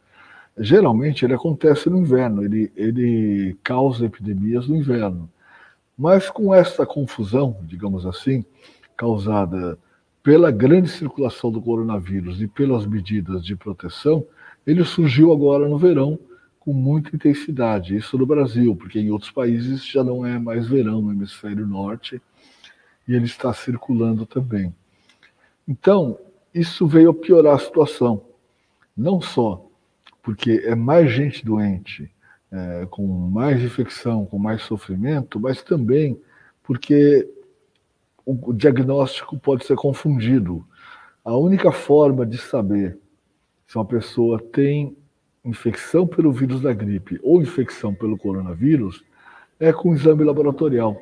Geralmente 0.57 1.25
ele 1.25 1.33
acontece 1.33 1.89
no 1.89 1.99
inverno, 1.99 2.43
ele, 2.43 2.71
ele 2.75 3.57
causa 3.63 4.05
epidemias 4.05 4.67
no 4.67 4.75
inverno. 4.75 5.29
Mas 5.97 6.29
com 6.29 6.53
essa 6.53 6.85
confusão, 6.85 7.57
digamos 7.63 8.05
assim, 8.05 8.43
causada 8.97 9.77
pela 10.23 10.51
grande 10.51 10.89
circulação 10.89 11.51
do 11.51 11.61
coronavírus 11.61 12.41
e 12.41 12.47
pelas 12.47 12.85
medidas 12.85 13.43
de 13.45 13.55
proteção, 13.55 14.25
ele 14.65 14.83
surgiu 14.83 15.31
agora 15.31 15.67
no 15.67 15.77
verão 15.77 16.17
com 16.59 16.73
muita 16.73 17.15
intensidade. 17.15 17.95
Isso 17.95 18.17
no 18.17 18.25
Brasil, 18.25 18.75
porque 18.75 18.99
em 18.99 19.11
outros 19.11 19.31
países 19.31 19.85
já 19.85 20.03
não 20.03 20.25
é 20.25 20.39
mais 20.39 20.67
verão 20.67 21.01
no 21.01 21.11
hemisfério 21.11 21.67
norte 21.67 22.21
e 23.07 23.13
ele 23.13 23.25
está 23.25 23.53
circulando 23.53 24.25
também. 24.25 24.73
Então, 25.67 26.19
isso 26.53 26.85
veio 26.87 27.11
a 27.11 27.13
piorar 27.13 27.55
a 27.55 27.59
situação. 27.59 28.25
Não 28.95 29.21
só 29.21 29.65
porque 30.21 30.63
é 30.65 30.73
mais 30.73 31.11
gente 31.11 31.43
doente, 31.45 32.09
é, 32.51 32.85
com 32.89 33.05
mais 33.05 33.61
infecção, 33.61 34.25
com 34.25 34.39
mais 34.39 34.61
sofrimento, 34.61 35.39
mas 35.39 35.61
também 35.61 36.19
porque 36.63 37.27
o, 38.25 38.51
o 38.51 38.53
diagnóstico 38.53 39.37
pode 39.37 39.65
ser 39.65 39.75
confundido. 39.75 40.65
A 41.25 41.35
única 41.35 41.71
forma 41.71 42.25
de 42.25 42.37
saber 42.37 42.97
se 43.67 43.75
uma 43.75 43.85
pessoa 43.85 44.39
tem 44.39 44.95
infecção 45.43 46.07
pelo 46.07 46.31
vírus 46.31 46.61
da 46.61 46.71
gripe 46.71 47.19
ou 47.21 47.41
infecção 47.41 47.93
pelo 47.93 48.17
coronavírus 48.17 49.03
é 49.59 49.73
com 49.73 49.93
exame 49.93 50.23
laboratorial. 50.23 51.01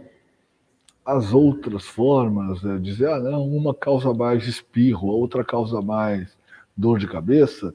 As 1.06 1.34
outras 1.34 1.86
formas, 1.86 2.64
é 2.64 2.78
dizer, 2.78 3.10
ah, 3.10 3.20
não, 3.20 3.48
uma 3.48 3.74
causa 3.74 4.14
mais 4.14 4.48
espirro, 4.48 5.10
a 5.10 5.14
outra 5.14 5.44
causa 5.44 5.82
mais 5.82 6.38
dor 6.78 7.00
de 7.00 7.08
cabeça, 7.08 7.74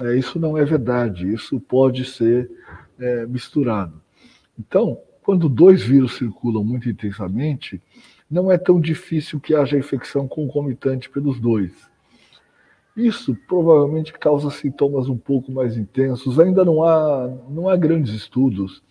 é, 0.00 0.16
isso 0.16 0.38
não 0.38 0.56
é 0.56 0.64
verdade, 0.64 1.32
isso 1.32 1.58
pode 1.60 2.04
ser 2.04 2.50
é, 2.98 3.26
misturado. 3.26 4.00
Então, 4.58 5.00
quando 5.22 5.48
dois 5.48 5.82
vírus 5.82 6.16
circulam 6.16 6.64
muito 6.64 6.88
intensamente, 6.88 7.80
não 8.30 8.52
é 8.52 8.58
tão 8.58 8.80
difícil 8.80 9.40
que 9.40 9.54
haja 9.54 9.78
infecção 9.78 10.28
concomitante 10.28 11.08
pelos 11.08 11.40
dois. 11.40 11.72
Isso 12.96 13.36
provavelmente 13.46 14.12
causa 14.12 14.50
sintomas 14.50 15.08
um 15.08 15.16
pouco 15.16 15.52
mais 15.52 15.76
intensos. 15.76 16.38
Ainda 16.40 16.64
não 16.64 16.82
há, 16.82 17.28
não 17.48 17.68
há 17.68 17.76
grandes 17.76 18.12
estudos 18.12 18.82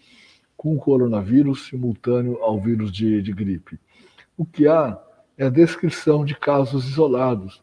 com 0.57 0.75
o 0.75 0.79
coronavírus 0.79 1.67
simultâneo 1.67 2.41
ao 2.41 2.59
vírus 2.59 2.91
de, 2.91 3.21
de 3.21 3.31
gripe. 3.31 3.79
O 4.35 4.43
que 4.43 4.67
há 4.67 4.99
é 5.37 5.45
a 5.45 5.49
descrição 5.49 6.25
de 6.25 6.35
casos 6.35 6.89
isolados, 6.89 7.61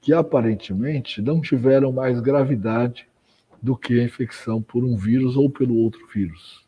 que 0.00 0.12
aparentemente 0.12 1.20
não 1.20 1.40
tiveram 1.40 1.90
mais 1.90 2.20
gravidade 2.20 3.08
do 3.60 3.76
que 3.76 3.98
a 3.98 4.04
infecção 4.04 4.62
por 4.62 4.84
um 4.84 4.96
vírus 4.96 5.36
ou 5.36 5.50
pelo 5.50 5.76
outro 5.76 6.06
vírus. 6.14 6.64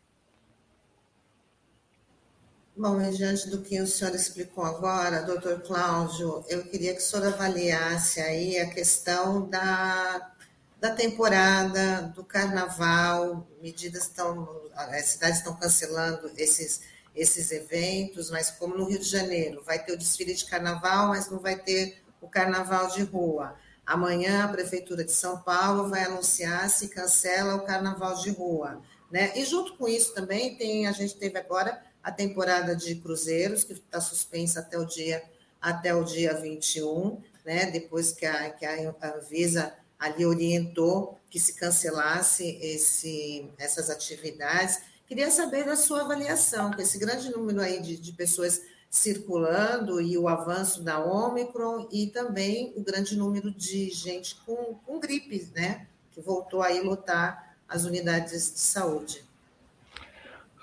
Bom, 2.75 3.01
e 3.01 3.11
diante 3.11 3.49
do 3.49 3.61
que 3.61 3.79
o 3.81 3.87
senhor 3.87 4.15
explicou 4.15 4.63
agora, 4.63 5.21
doutor 5.23 5.61
Cláudio, 5.61 6.43
eu 6.47 6.63
queria 6.63 6.93
que 6.93 6.99
o 6.99 7.03
senhor 7.03 7.27
avaliasse 7.27 8.21
aí 8.21 8.57
a 8.57 8.69
questão 8.69 9.49
da, 9.49 10.31
da 10.79 10.91
temporada, 10.91 12.03
do 12.15 12.23
carnaval, 12.23 13.47
medidas 13.61 14.03
estão, 14.03 14.47
as 14.75 15.05
cidades 15.05 15.39
estão 15.39 15.55
cancelando 15.55 16.31
esses, 16.37 16.81
esses 17.13 17.51
eventos, 17.51 18.31
mas 18.31 18.49
como 18.51 18.77
no 18.77 18.85
Rio 18.85 18.99
de 18.99 19.07
Janeiro, 19.07 19.61
vai 19.65 19.83
ter 19.83 19.91
o 19.91 19.97
desfile 19.97 20.33
de 20.33 20.45
carnaval, 20.45 21.09
mas 21.09 21.29
não 21.29 21.39
vai 21.39 21.57
ter 21.57 22.01
o 22.21 22.29
carnaval 22.29 22.87
de 22.87 23.03
rua. 23.03 23.55
Amanhã 23.85 24.45
a 24.45 24.47
Prefeitura 24.47 25.03
de 25.03 25.11
São 25.11 25.41
Paulo 25.41 25.89
vai 25.89 26.03
anunciar 26.03 26.69
se 26.69 26.87
cancela 26.87 27.55
o 27.55 27.65
carnaval 27.65 28.15
de 28.15 28.29
rua. 28.29 28.81
Né? 29.11 29.33
E 29.35 29.43
junto 29.43 29.75
com 29.75 29.87
isso 29.87 30.13
também 30.13 30.55
tem, 30.55 30.87
a 30.87 30.91
gente 30.91 31.15
teve 31.15 31.37
agora 31.37 31.81
a 32.01 32.11
temporada 32.11 32.75
de 32.75 32.95
cruzeiros, 32.95 33.63
que 33.63 33.73
está 33.73 33.99
suspensa 33.99 34.61
até 34.61 34.77
o 34.77 34.85
dia 34.85 35.21
até 35.61 35.93
o 35.93 36.05
dia 36.05 36.33
21, 36.35 37.21
né? 37.43 37.65
depois 37.65 38.13
que 38.13 38.25
a, 38.25 38.49
que 38.49 38.65
a 38.65 38.95
Anvisa 39.17 39.73
ali 39.99 40.25
orientou 40.25 41.19
que 41.29 41.39
se 41.39 41.55
cancelasse 41.55 42.57
esse, 42.61 43.45
essas 43.57 43.89
atividades. 43.89 44.81
Queria 45.07 45.29
saber 45.29 45.65
da 45.65 45.75
sua 45.75 46.01
avaliação, 46.01 46.71
com 46.71 46.81
esse 46.81 46.97
grande 46.97 47.29
número 47.29 47.61
aí 47.61 47.81
de, 47.81 47.97
de 47.97 48.11
pessoas 48.13 48.61
circulando 48.89 50.01
e 50.01 50.17
o 50.17 50.27
avanço 50.27 50.81
da 50.81 50.99
Ômicron 50.99 51.87
e 51.91 52.07
também 52.07 52.73
o 52.75 52.81
grande 52.81 53.15
número 53.15 53.51
de 53.51 53.89
gente 53.89 54.35
com, 54.45 54.75
com 54.85 54.99
gripe, 54.99 55.47
né? 55.55 55.85
Que 56.11 56.21
voltou 56.21 56.63
a 56.63 56.69
lotar 56.81 57.55
as 57.67 57.85
unidades 57.85 58.53
de 58.53 58.59
saúde. 58.59 59.23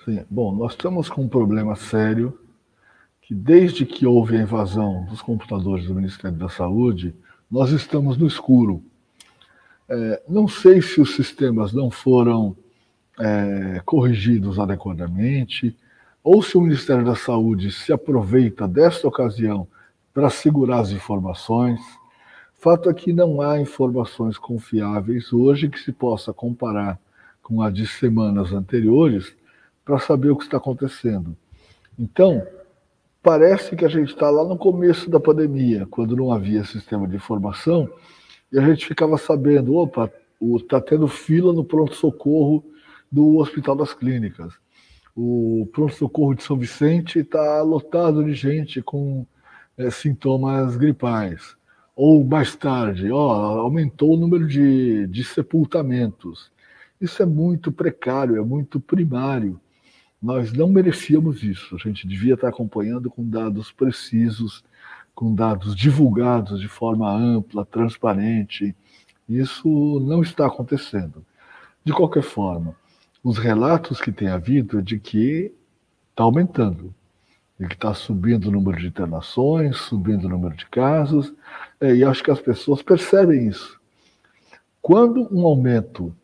Sim. 0.05 0.25
Bom, 0.29 0.55
nós 0.55 0.73
estamos 0.73 1.09
com 1.09 1.23
um 1.23 1.29
problema 1.29 1.77
sério 1.77 2.39
que 3.23 3.35
desde 3.35 3.85
que 3.85 4.07
houve 4.07 4.37
a 4.37 4.43
invasão 4.43 5.05
dos 5.07 5.21
computadores 5.21 5.87
do 5.87 5.95
Ministério 5.95 6.37
da 6.37 6.49
Saúde, 6.49 7.15
nós 7.51 7.71
estamos 7.71 8.17
no 8.17 8.27
escuro. 8.27 8.83
É, 9.89 10.23
não 10.29 10.49
sei 10.49 10.83
se 10.83 11.01
os 11.01 11.15
sistemas 11.15 11.73
não 11.73 11.91
foram 11.91 12.57
é, 13.19 13.81
corrigidos 13.85 14.59
adequadamente, 14.59 15.77
ou 16.23 16.43
se 16.43 16.59
o 16.59 16.61
Ministério 16.61 17.05
da 17.05 17.15
Saúde 17.15 17.71
se 17.71 17.93
aproveita 17.93 18.67
desta 18.67 19.07
ocasião 19.07 19.67
para 20.13 20.29
segurar 20.29 20.81
as 20.81 20.91
informações. 20.91 21.81
Fato 22.55 22.91
é 22.91 22.95
que 22.95 23.13
não 23.13 23.41
há 23.41 23.61
informações 23.61 24.39
confiáveis 24.39 25.33
hoje 25.33 25.69
que 25.69 25.79
se 25.79 25.93
possa 25.93 26.33
comparar 26.33 26.99
com 27.43 27.63
a 27.63 27.71
de 27.71 27.87
semanas 27.87 28.53
anteriores 28.53 29.37
para 29.85 30.01
saber 30.01 30.31
o 30.31 30.37
que 30.37 30.43
está 30.43 30.57
acontecendo. 30.57 31.37
Então, 31.97 32.45
parece 33.23 33.77
que 33.77 33.85
a 33.85 33.89
gente 33.89 34.09
está 34.09 34.29
lá 34.31 34.45
no 34.45 34.59
começo 34.59 35.09
da 35.09 35.21
pandemia, 35.21 35.87
quando 35.89 36.17
não 36.17 36.33
havia 36.33 36.65
sistema 36.65 37.07
de 37.07 37.15
informação, 37.15 37.89
e 38.53 38.59
a 38.59 38.63
gente 38.63 38.87
ficava 38.87 39.19
sabendo, 39.19 39.75
opa, 39.75 40.11
está 40.57 40.81
tendo 40.81 41.09
fila 41.09 41.53
no 41.53 41.65
pronto-socorro 41.65 42.65
do 43.11 43.37
Hospital 43.39 43.77
das 43.77 43.93
Clínicas. 43.93 44.55
O 45.15 45.69
pronto-socorro 45.73 46.35
de 46.35 46.43
São 46.43 46.57
Vicente 46.57 47.21
está 47.21 47.63
lotado 47.63 48.23
de 48.23 48.35
gente 48.35 48.83
com 48.83 49.27
é, 49.77 49.91
sintomas 49.91 50.77
gripais. 50.77 51.57
Ou 51.95 52.23
mais 52.23 52.55
tarde, 52.55 53.11
ó, 53.11 53.59
aumentou 53.59 54.15
o 54.15 54.17
número 54.19 54.47
de, 54.47 55.07
de 55.07 55.25
sepultamentos. 55.25 56.51
Isso 57.01 57.23
é 57.23 57.27
muito 57.27 57.73
precário, 57.73 58.37
é 58.37 58.43
muito 58.43 58.79
primário. 58.79 59.59
Nós 60.21 60.53
não 60.53 60.69
merecíamos 60.69 61.43
isso. 61.43 61.75
A 61.75 61.79
gente 61.79 62.07
devia 62.07 62.35
estar 62.35 62.49
acompanhando 62.49 63.11
com 63.11 63.27
dados 63.27 63.73
precisos, 63.73 64.63
com 65.17 65.35
dados 65.35 65.75
divulgados 65.75 66.61
de 66.61 66.69
forma 66.69 67.11
ampla, 67.11 67.65
transparente. 67.65 68.77
Isso 69.27 69.99
não 70.01 70.23
está 70.23 70.47
acontecendo. 70.47 71.25
De 71.83 71.93
qualquer 71.93 72.23
forma, 72.23 72.77
os 73.25 73.39
relatos 73.39 73.99
que 73.99 74.13
tem 74.13 74.29
havido 74.29 74.79
é 74.79 74.83
de 74.83 75.01
que 75.01 75.53
está 76.11 76.23
aumentando, 76.23 76.95
de 77.59 77.67
que 77.67 77.75
está 77.75 77.95
subindo 77.95 78.49
o 78.49 78.51
número 78.51 78.79
de 78.79 78.89
internações, 78.89 79.79
subindo 79.79 80.27
o 80.27 80.29
número 80.29 80.55
de 80.55 80.67
casos, 80.67 81.33
é, 81.81 81.95
e 81.95 82.05
acho 82.05 82.23
que 82.23 82.31
as 82.31 82.41
pessoas 82.41 82.83
percebem 82.83 83.49
isso. 83.49 83.81
Quando 84.83 85.27
um 85.35 85.47
aumento 85.47 86.15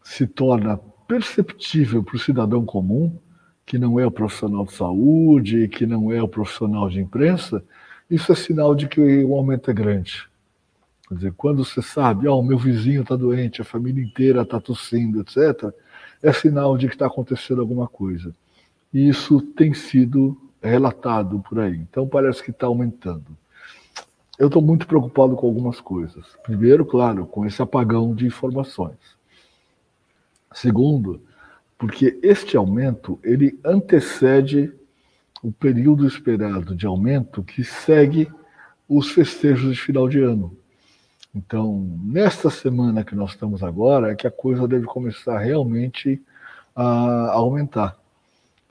se 0.00 0.28
torna 0.28 0.78
perceptível 1.08 2.04
para 2.04 2.14
o 2.14 2.20
cidadão 2.20 2.64
comum, 2.64 3.18
que 3.66 3.78
não 3.78 3.98
é 3.98 4.06
o 4.06 4.12
profissional 4.12 4.64
de 4.64 4.74
saúde, 4.74 5.66
que 5.66 5.84
não 5.84 6.12
é 6.12 6.22
o 6.22 6.28
profissional 6.28 6.88
de 6.88 7.00
imprensa, 7.00 7.64
isso 8.10 8.32
é 8.32 8.34
sinal 8.34 8.74
de 8.74 8.88
que 8.88 9.00
o 9.24 9.34
aumento 9.34 9.70
é 9.70 9.74
grande. 9.74 10.28
Quer 11.08 11.14
dizer, 11.14 11.32
quando 11.36 11.64
você 11.64 11.80
sabe, 11.80 12.28
ó, 12.28 12.34
oh, 12.34 12.40
o 12.40 12.42
meu 12.42 12.58
vizinho 12.58 13.02
está 13.02 13.16
doente, 13.16 13.62
a 13.62 13.64
família 13.64 14.02
inteira 14.02 14.42
está 14.42 14.60
tossindo, 14.60 15.20
etc., 15.20 15.72
é 16.22 16.32
sinal 16.32 16.76
de 16.76 16.88
que 16.88 16.94
está 16.94 17.06
acontecendo 17.06 17.60
alguma 17.60 17.86
coisa. 17.86 18.34
E 18.92 19.08
isso 19.08 19.40
tem 19.40 19.72
sido 19.72 20.36
relatado 20.62 21.42
por 21.48 21.60
aí. 21.60 21.76
Então 21.76 22.06
parece 22.06 22.42
que 22.42 22.50
está 22.50 22.66
aumentando. 22.66 23.36
Eu 24.38 24.48
estou 24.48 24.62
muito 24.62 24.86
preocupado 24.86 25.34
com 25.34 25.46
algumas 25.46 25.80
coisas. 25.80 26.24
Primeiro, 26.44 26.84
claro, 26.84 27.26
com 27.26 27.46
esse 27.46 27.60
apagão 27.60 28.14
de 28.14 28.26
informações. 28.26 28.98
Segundo, 30.52 31.20
porque 31.76 32.18
este 32.22 32.56
aumento 32.56 33.18
ele 33.22 33.58
antecede 33.64 34.72
o 35.42 35.52
período 35.52 36.06
esperado 36.06 36.74
de 36.74 36.86
aumento 36.86 37.42
que 37.42 37.62
segue 37.62 38.30
os 38.88 39.10
festejos 39.10 39.74
de 39.74 39.80
final 39.80 40.08
de 40.08 40.20
ano. 40.20 40.56
Então, 41.34 41.86
nesta 42.02 42.50
semana 42.50 43.04
que 43.04 43.14
nós 43.14 43.30
estamos 43.30 43.62
agora, 43.62 44.10
é 44.10 44.14
que 44.14 44.26
a 44.26 44.30
coisa 44.30 44.66
deve 44.66 44.86
começar 44.86 45.38
realmente 45.38 46.20
a 46.74 47.32
aumentar. 47.32 47.96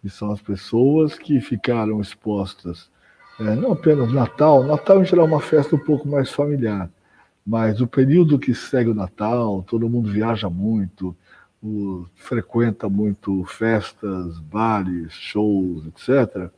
E 0.03 0.09
são 0.09 0.31
as 0.31 0.41
pessoas 0.41 1.17
que 1.17 1.39
ficaram 1.39 2.01
expostas, 2.01 2.89
é, 3.39 3.55
não 3.55 3.73
apenas 3.73 4.11
Natal, 4.11 4.63
Natal 4.63 5.01
em 5.01 5.05
geral 5.05 5.25
é 5.25 5.29
uma 5.29 5.41
festa 5.41 5.75
um 5.75 5.79
pouco 5.79 6.07
mais 6.07 6.31
familiar, 6.31 6.89
mas 7.45 7.79
o 7.81 7.87
período 7.87 8.39
que 8.39 8.53
segue 8.53 8.89
o 8.89 8.95
Natal, 8.95 9.63
todo 9.63 9.89
mundo 9.89 10.11
viaja 10.11 10.49
muito, 10.49 11.15
o, 11.61 12.05
frequenta 12.15 12.87
muito 12.89 13.43
festas, 13.45 14.39
bares, 14.39 15.11
shows, 15.13 15.85
etc. 15.87 16.49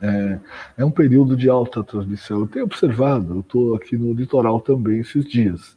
É, 0.00 0.40
é 0.78 0.84
um 0.84 0.90
período 0.90 1.36
de 1.36 1.48
alta 1.48 1.82
transmissão. 1.82 2.40
Eu 2.40 2.46
tenho 2.48 2.64
observado, 2.64 3.34
eu 3.34 3.40
estou 3.40 3.74
aqui 3.74 3.96
no 3.96 4.12
litoral 4.12 4.60
também 4.60 5.00
esses 5.00 5.24
dias, 5.24 5.76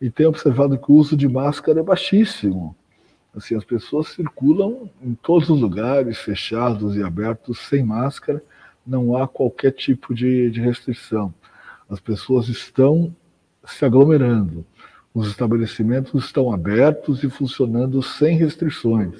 e 0.00 0.10
tenho 0.10 0.28
observado 0.28 0.78
que 0.78 0.92
o 0.92 0.94
uso 0.94 1.16
de 1.16 1.28
máscara 1.28 1.80
é 1.80 1.82
baixíssimo. 1.82 2.76
Assim, 3.34 3.56
as 3.56 3.64
pessoas 3.64 4.08
circulam 4.08 4.90
em 5.02 5.14
todos 5.14 5.50
os 5.50 5.60
lugares, 5.60 6.18
fechados 6.18 6.96
e 6.96 7.02
abertos, 7.02 7.58
sem 7.68 7.84
máscara, 7.84 8.42
não 8.86 9.16
há 9.16 9.28
qualquer 9.28 9.72
tipo 9.72 10.14
de, 10.14 10.50
de 10.50 10.60
restrição. 10.60 11.32
As 11.90 12.00
pessoas 12.00 12.48
estão 12.48 13.14
se 13.66 13.84
aglomerando. 13.84 14.64
Os 15.14 15.28
estabelecimentos 15.28 16.24
estão 16.24 16.52
abertos 16.52 17.24
e 17.24 17.30
funcionando 17.30 18.02
sem 18.02 18.36
restrições. 18.36 19.14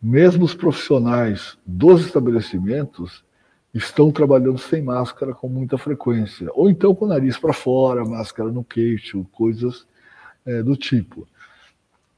Mesmo 0.00 0.44
os 0.44 0.54
profissionais 0.54 1.56
dos 1.64 2.04
estabelecimentos 2.06 3.24
estão 3.72 4.10
trabalhando 4.10 4.58
sem 4.58 4.82
máscara 4.82 5.32
com 5.32 5.48
muita 5.48 5.78
frequência, 5.78 6.50
ou 6.54 6.68
então 6.68 6.94
com 6.94 7.04
o 7.04 7.08
nariz 7.08 7.38
para 7.38 7.52
fora, 7.52 8.04
máscara 8.04 8.50
no 8.50 8.64
queixo, 8.64 9.24
coisas 9.32 9.86
é, 10.44 10.62
do 10.62 10.76
tipo. 10.76 11.26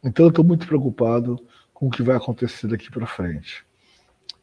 Então, 0.03 0.27
eu 0.27 0.31
estou 0.31 0.45
muito 0.45 0.67
preocupado 0.67 1.39
com 1.73 1.87
o 1.87 1.91
que 1.91 2.03
vai 2.03 2.17
acontecer 2.17 2.67
daqui 2.67 2.91
para 2.91 3.07
frente. 3.07 3.65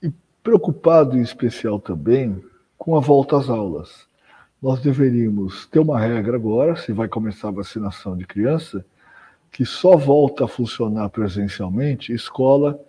E 0.02 0.12
preocupado 0.42 1.18
em 1.18 1.22
especial 1.22 1.80
também 1.80 2.44
com 2.78 2.96
a 2.96 3.00
volta 3.00 3.38
às 3.38 3.50
aulas 3.50 4.08
nós 4.62 4.80
deveríamos 4.80 5.66
ter 5.66 5.80
uma 5.80 6.00
regra 6.00 6.36
agora, 6.36 6.76
se 6.76 6.92
vai 6.92 7.08
começar 7.08 7.48
a 7.48 7.52
vacinação 7.52 8.16
de 8.16 8.28
criança, 8.28 8.86
que 9.52 9.66
só 9.66 9.98
volta 9.98 10.46
a 10.46 10.48
funcionar 10.48 11.10
presencialmente 11.10 12.14
escola 12.14 12.80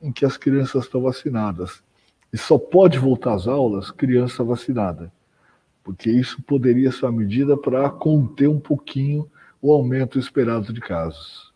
em 0.00 0.12
que 0.12 0.24
as 0.24 0.36
crianças 0.36 0.84
estão 0.84 1.02
vacinadas. 1.02 1.82
E 2.32 2.38
só 2.38 2.56
pode 2.56 2.98
voltar 2.98 3.34
às 3.34 3.48
aulas 3.48 3.90
criança 3.90 4.44
vacinada, 4.44 5.12
porque 5.82 6.08
isso 6.08 6.40
poderia 6.42 6.92
ser 6.92 7.06
uma 7.06 7.18
medida 7.18 7.56
para 7.56 7.90
conter 7.90 8.48
um 8.48 8.60
pouquinho 8.60 9.28
o 9.60 9.72
aumento 9.72 10.18
esperado 10.18 10.72
de 10.72 10.80
casos. 10.80 11.52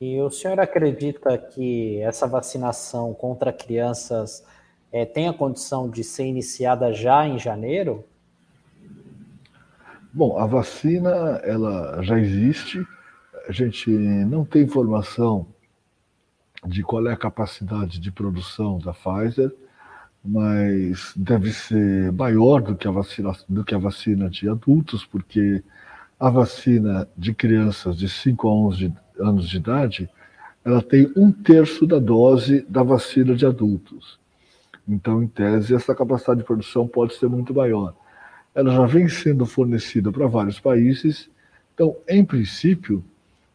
E 0.00 0.20
o 0.20 0.30
senhor 0.30 0.60
acredita 0.60 1.36
que 1.36 2.00
essa 2.02 2.26
vacinação 2.26 3.12
contra 3.14 3.52
crianças 3.52 4.44
é, 4.92 5.04
tem 5.04 5.28
a 5.28 5.32
condição 5.32 5.88
de 5.88 6.02
ser 6.02 6.26
iniciada 6.26 6.92
já 6.92 7.26
em 7.26 7.38
janeiro? 7.38 8.04
Bom, 10.12 10.38
a 10.38 10.46
vacina 10.46 11.10
ela 11.44 12.02
já 12.02 12.18
existe. 12.18 12.86
A 13.48 13.52
gente 13.52 13.90
não 13.90 14.44
tem 14.44 14.62
informação 14.62 15.46
de 16.66 16.82
qual 16.82 17.06
é 17.06 17.12
a 17.12 17.16
capacidade 17.16 18.00
de 18.00 18.10
produção 18.10 18.78
da 18.78 18.92
Pfizer, 18.92 19.54
mas 20.24 21.12
deve 21.14 21.52
ser 21.52 22.10
maior 22.12 22.60
do 22.62 22.74
que 22.74 22.88
a 22.88 22.90
vacina, 22.90 23.32
do 23.48 23.64
que 23.64 23.74
a 23.74 23.78
vacina 23.78 24.28
de 24.28 24.48
adultos, 24.48 25.04
porque 25.04 25.62
a 26.18 26.28
vacina 26.30 27.08
de 27.16 27.32
crianças 27.32 27.96
de 27.96 28.08
5 28.08 28.48
a 28.48 28.52
11 28.52 28.92
anos 29.20 29.48
de 29.48 29.56
idade, 29.56 30.10
ela 30.64 30.82
tem 30.82 31.10
um 31.16 31.30
terço 31.30 31.86
da 31.86 31.98
dose 31.98 32.66
da 32.68 32.82
vacina 32.82 33.34
de 33.34 33.46
adultos. 33.46 34.18
Então, 34.88 35.22
em 35.22 35.26
tese, 35.26 35.74
essa 35.74 35.94
capacidade 35.94 36.40
de 36.40 36.46
produção 36.46 36.88
pode 36.88 37.14
ser 37.14 37.28
muito 37.28 37.52
maior. 37.52 37.94
Ela 38.54 38.72
já 38.72 38.86
vem 38.86 39.08
sendo 39.08 39.44
fornecida 39.44 40.10
para 40.10 40.26
vários 40.26 40.58
países. 40.58 41.28
Então, 41.74 41.94
em 42.08 42.24
princípio, 42.24 43.04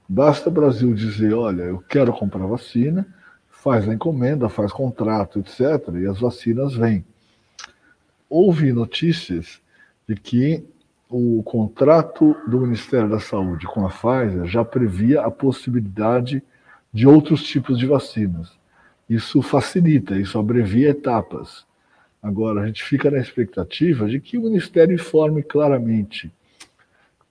basta 0.07 0.49
o 0.49 0.51
Brasil 0.51 0.93
dizer: 0.93 1.33
olha, 1.33 1.63
eu 1.63 1.79
quero 1.79 2.13
comprar 2.13 2.45
vacina, 2.45 3.07
faz 3.49 3.89
a 3.89 3.93
encomenda, 3.93 4.47
faz 4.47 4.71
contrato, 4.71 5.39
etc., 5.39 5.95
e 5.95 6.05
as 6.05 6.19
vacinas 6.19 6.75
vêm. 6.75 7.03
Houve 8.29 8.71
notícias 8.71 9.59
de 10.07 10.15
que 10.15 10.63
o 11.09 11.41
contrato 11.43 12.35
do 12.47 12.61
Ministério 12.61 13.09
da 13.09 13.19
Saúde 13.19 13.67
com 13.67 13.85
a 13.85 13.89
Pfizer 13.89 14.45
já 14.45 14.63
previa 14.65 15.21
a 15.21 15.31
possibilidade 15.31 16.43
de 16.91 17.07
outros 17.07 17.43
tipos 17.43 17.77
de 17.77 17.85
vacinas. 17.85 18.51
Isso 19.09 19.41
facilita, 19.41 20.17
isso 20.17 20.39
abrevia 20.39 20.89
etapas. 20.89 21.65
Agora, 22.21 22.61
a 22.61 22.67
gente 22.67 22.83
fica 22.83 23.11
na 23.11 23.19
expectativa 23.19 24.07
de 24.07 24.19
que 24.19 24.37
o 24.37 24.43
Ministério 24.43 24.95
informe 24.95 25.43
claramente 25.43 26.31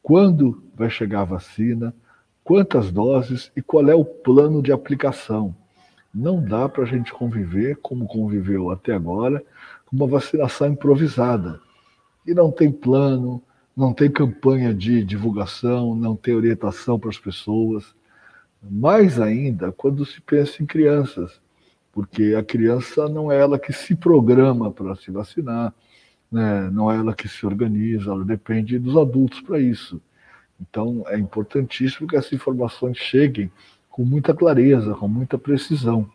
quando 0.03 0.63
vai 0.75 0.91
chegar 0.91 1.21
a 1.21 1.25
vacina, 1.25 1.95
quantas 2.43 2.91
doses 2.91 3.53
e 3.57 3.63
qual 3.63 3.89
é 3.89 3.95
o 3.95 4.05
plano 4.05 4.61
de 4.61 4.73
aplicação. 4.73 5.55
Não 6.13 6.43
dá 6.43 6.69
para 6.69 6.83
a 6.83 6.87
gente 6.87 7.13
conviver 7.13 7.77
como 7.77 8.07
conviveu 8.07 8.71
até 8.71 8.93
agora, 8.93 9.43
com 9.87 9.97
uma 9.97 10.07
vacinação 10.07 10.69
improvisada. 10.69 11.61
E 12.27 12.35
não 12.35 12.51
tem 12.51 12.71
plano, 12.71 13.41
não 13.77 13.95
tem 13.95 14.11
campanha 14.11 14.75
de 14.75 15.05
divulgação, 15.05 15.95
não 15.95 16.15
tem 16.17 16.35
orientação 16.35 16.99
para 16.99 17.11
as 17.11 17.19
pessoas. 17.19 17.95
Mais 18.63 19.21
ainda 19.21 19.73
quando 19.73 20.05
se 20.05 20.21
pensa 20.21 20.63
em 20.63 20.67
crianças 20.67 21.41
porque 21.93 22.35
a 22.37 22.43
criança 22.43 23.09
não 23.09 23.31
é 23.31 23.39
ela 23.39 23.59
que 23.59 23.73
se 23.73 23.95
programa 23.95 24.73
para 24.73 24.97
se 24.97 25.11
vacinar, 25.11 25.75
né? 26.31 26.71
não 26.71 26.91
é 26.91 26.97
ela 26.97 27.15
que 27.15 27.29
se 27.29 27.45
organiza, 27.45 28.11
ela 28.11 28.25
depende 28.25 28.79
dos 28.79 28.97
adultos 28.97 29.41
para 29.43 29.61
isso. 29.61 30.01
Então 30.61 31.05
é 31.09 31.19
importantíssimo 31.19 32.09
que 32.09 32.17
essas 32.17 32.33
informações 32.33 32.97
cheguem 32.97 33.53
com 33.91 34.05
muita 34.05 34.35
clareza, 34.35 34.95
com 34.95 35.07
muita 35.07 35.37
precisão. 35.37 36.11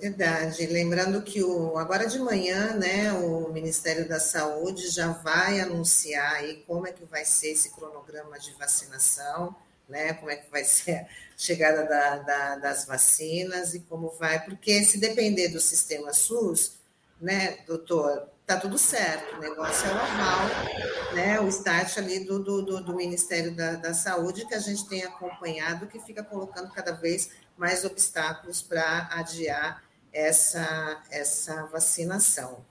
Verdade. 0.00 0.64
Lembrando 0.66 1.20
que 1.22 1.42
o, 1.42 1.76
agora 1.76 2.06
de 2.06 2.20
manhã, 2.20 2.74
né, 2.74 3.12
o 3.12 3.52
Ministério 3.52 4.08
da 4.08 4.20
Saúde 4.20 4.88
já 4.88 5.08
vai 5.08 5.60
anunciar 5.60 6.36
aí 6.36 6.62
como 6.66 6.86
é 6.86 6.92
que 6.92 7.04
vai 7.04 7.24
ser 7.24 7.50
esse 7.50 7.74
cronograma 7.74 8.38
de 8.38 8.52
vacinação, 8.52 9.54
né, 9.88 10.12
como 10.14 10.30
é 10.30 10.36
que 10.36 10.50
vai 10.50 10.64
ser 10.64 11.00
a 11.00 11.06
chegada 11.36 11.84
da, 11.84 12.16
da, 12.18 12.56
das 12.56 12.86
vacinas 12.86 13.74
e 13.74 13.80
como 13.80 14.10
vai, 14.10 14.44
porque 14.44 14.82
se 14.84 14.98
depender 14.98 15.48
do 15.48 15.60
sistema 15.60 16.12
SUS, 16.12 16.78
né, 17.20 17.58
doutor, 17.66 18.28
tá 18.46 18.56
tudo 18.56 18.78
certo, 18.78 19.36
o 19.36 19.40
negócio 19.40 19.88
é 19.88 19.92
o 19.92 19.98
aval, 19.98 21.14
né, 21.14 21.40
o 21.40 21.48
start 21.48 21.98
ali 21.98 22.20
do, 22.20 22.38
do, 22.38 22.80
do 22.80 22.94
Ministério 22.94 23.54
da, 23.54 23.72
da 23.72 23.92
Saúde, 23.92 24.46
que 24.46 24.54
a 24.54 24.60
gente 24.60 24.88
tem 24.88 25.02
acompanhado, 25.02 25.86
que 25.86 25.98
fica 26.00 26.22
colocando 26.22 26.70
cada 26.72 26.92
vez 26.92 27.30
mais 27.56 27.84
obstáculos 27.84 28.62
para 28.62 29.08
adiar 29.12 29.82
essa, 30.12 31.02
essa 31.10 31.66
vacinação. 31.66 32.64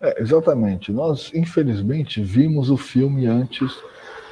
É, 0.00 0.20
exatamente. 0.22 0.92
Nós, 0.92 1.30
infelizmente, 1.34 2.22
vimos 2.22 2.70
o 2.70 2.76
filme 2.76 3.26
antes, 3.26 3.72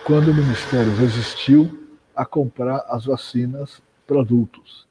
quando 0.04 0.30
o 0.30 0.34
Ministério 0.34 0.94
resistiu 0.96 1.88
a 2.14 2.26
comprar 2.26 2.84
as 2.88 3.06
vacinas 3.06 3.82
para 4.06 4.20
adultos. 4.20 4.86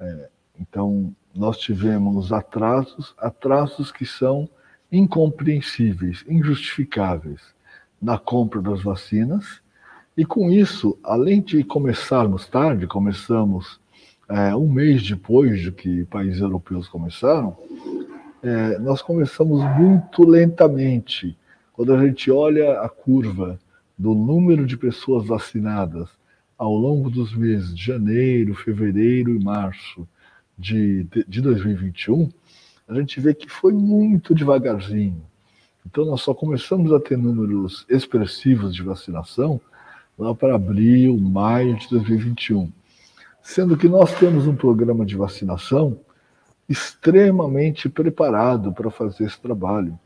É, 0.00 0.30
então, 0.58 1.14
nós 1.34 1.58
tivemos 1.58 2.32
atrasos, 2.32 3.14
atrasos 3.18 3.92
que 3.92 4.06
são 4.06 4.48
incompreensíveis, 4.90 6.24
injustificáveis 6.26 7.42
na 8.00 8.18
compra 8.18 8.62
das 8.62 8.82
vacinas. 8.82 9.60
E 10.16 10.24
com 10.24 10.50
isso, 10.50 10.98
além 11.04 11.42
de 11.42 11.62
começarmos 11.62 12.46
tarde, 12.46 12.86
começamos 12.86 13.78
é, 14.26 14.56
um 14.56 14.70
mês 14.70 15.06
depois 15.06 15.60
de 15.60 15.70
que 15.70 16.06
países 16.06 16.40
europeus 16.40 16.88
começaram, 16.88 17.54
é, 18.42 18.78
nós 18.78 19.02
começamos 19.02 19.62
muito 19.78 20.24
lentamente. 20.24 21.36
Quando 21.74 21.92
a 21.92 22.06
gente 22.06 22.30
olha 22.30 22.80
a 22.80 22.88
curva 22.88 23.58
do 23.96 24.14
número 24.14 24.66
de 24.66 24.76
pessoas 24.76 25.26
vacinadas 25.26 26.08
ao 26.56 26.74
longo 26.74 27.10
dos 27.10 27.34
meses 27.34 27.74
de 27.74 27.84
janeiro, 27.84 28.54
fevereiro 28.54 29.34
e 29.34 29.42
março 29.42 30.06
de, 30.58 31.04
de, 31.04 31.24
de 31.26 31.40
2021, 31.40 32.30
a 32.88 32.94
gente 32.94 33.20
vê 33.20 33.34
que 33.34 33.48
foi 33.48 33.72
muito 33.72 34.34
devagarzinho. 34.34 35.22
Então, 35.84 36.04
nós 36.04 36.20
só 36.22 36.34
começamos 36.34 36.92
a 36.92 37.00
ter 37.00 37.16
números 37.16 37.84
expressivos 37.88 38.74
de 38.74 38.82
vacinação 38.82 39.60
lá 40.18 40.34
para 40.34 40.54
abril, 40.54 41.16
maio 41.18 41.76
de 41.76 41.88
2021 41.90 42.72
sendo 43.46 43.76
que 43.76 43.88
nós 43.88 44.12
temos 44.18 44.48
um 44.48 44.56
programa 44.56 45.06
de 45.06 45.14
vacinação 45.14 46.00
extremamente 46.68 47.88
preparado 47.88 48.72
para 48.72 48.90
fazer 48.90 49.22
esse 49.22 49.40
trabalho. 49.40 49.96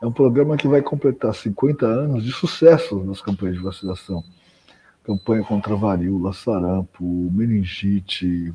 É 0.00 0.06
um 0.06 0.12
programa 0.12 0.56
que 0.56 0.68
vai 0.68 0.82
completar 0.82 1.34
50 1.34 1.86
anos 1.86 2.24
de 2.24 2.32
sucesso 2.32 3.02
nas 3.04 3.20
campanhas 3.20 3.56
de 3.56 3.62
vacinação. 3.62 4.22
Campanha 5.04 5.42
contra 5.44 5.76
varíola, 5.76 6.32
sarampo, 6.32 7.04
meningite, 7.32 8.52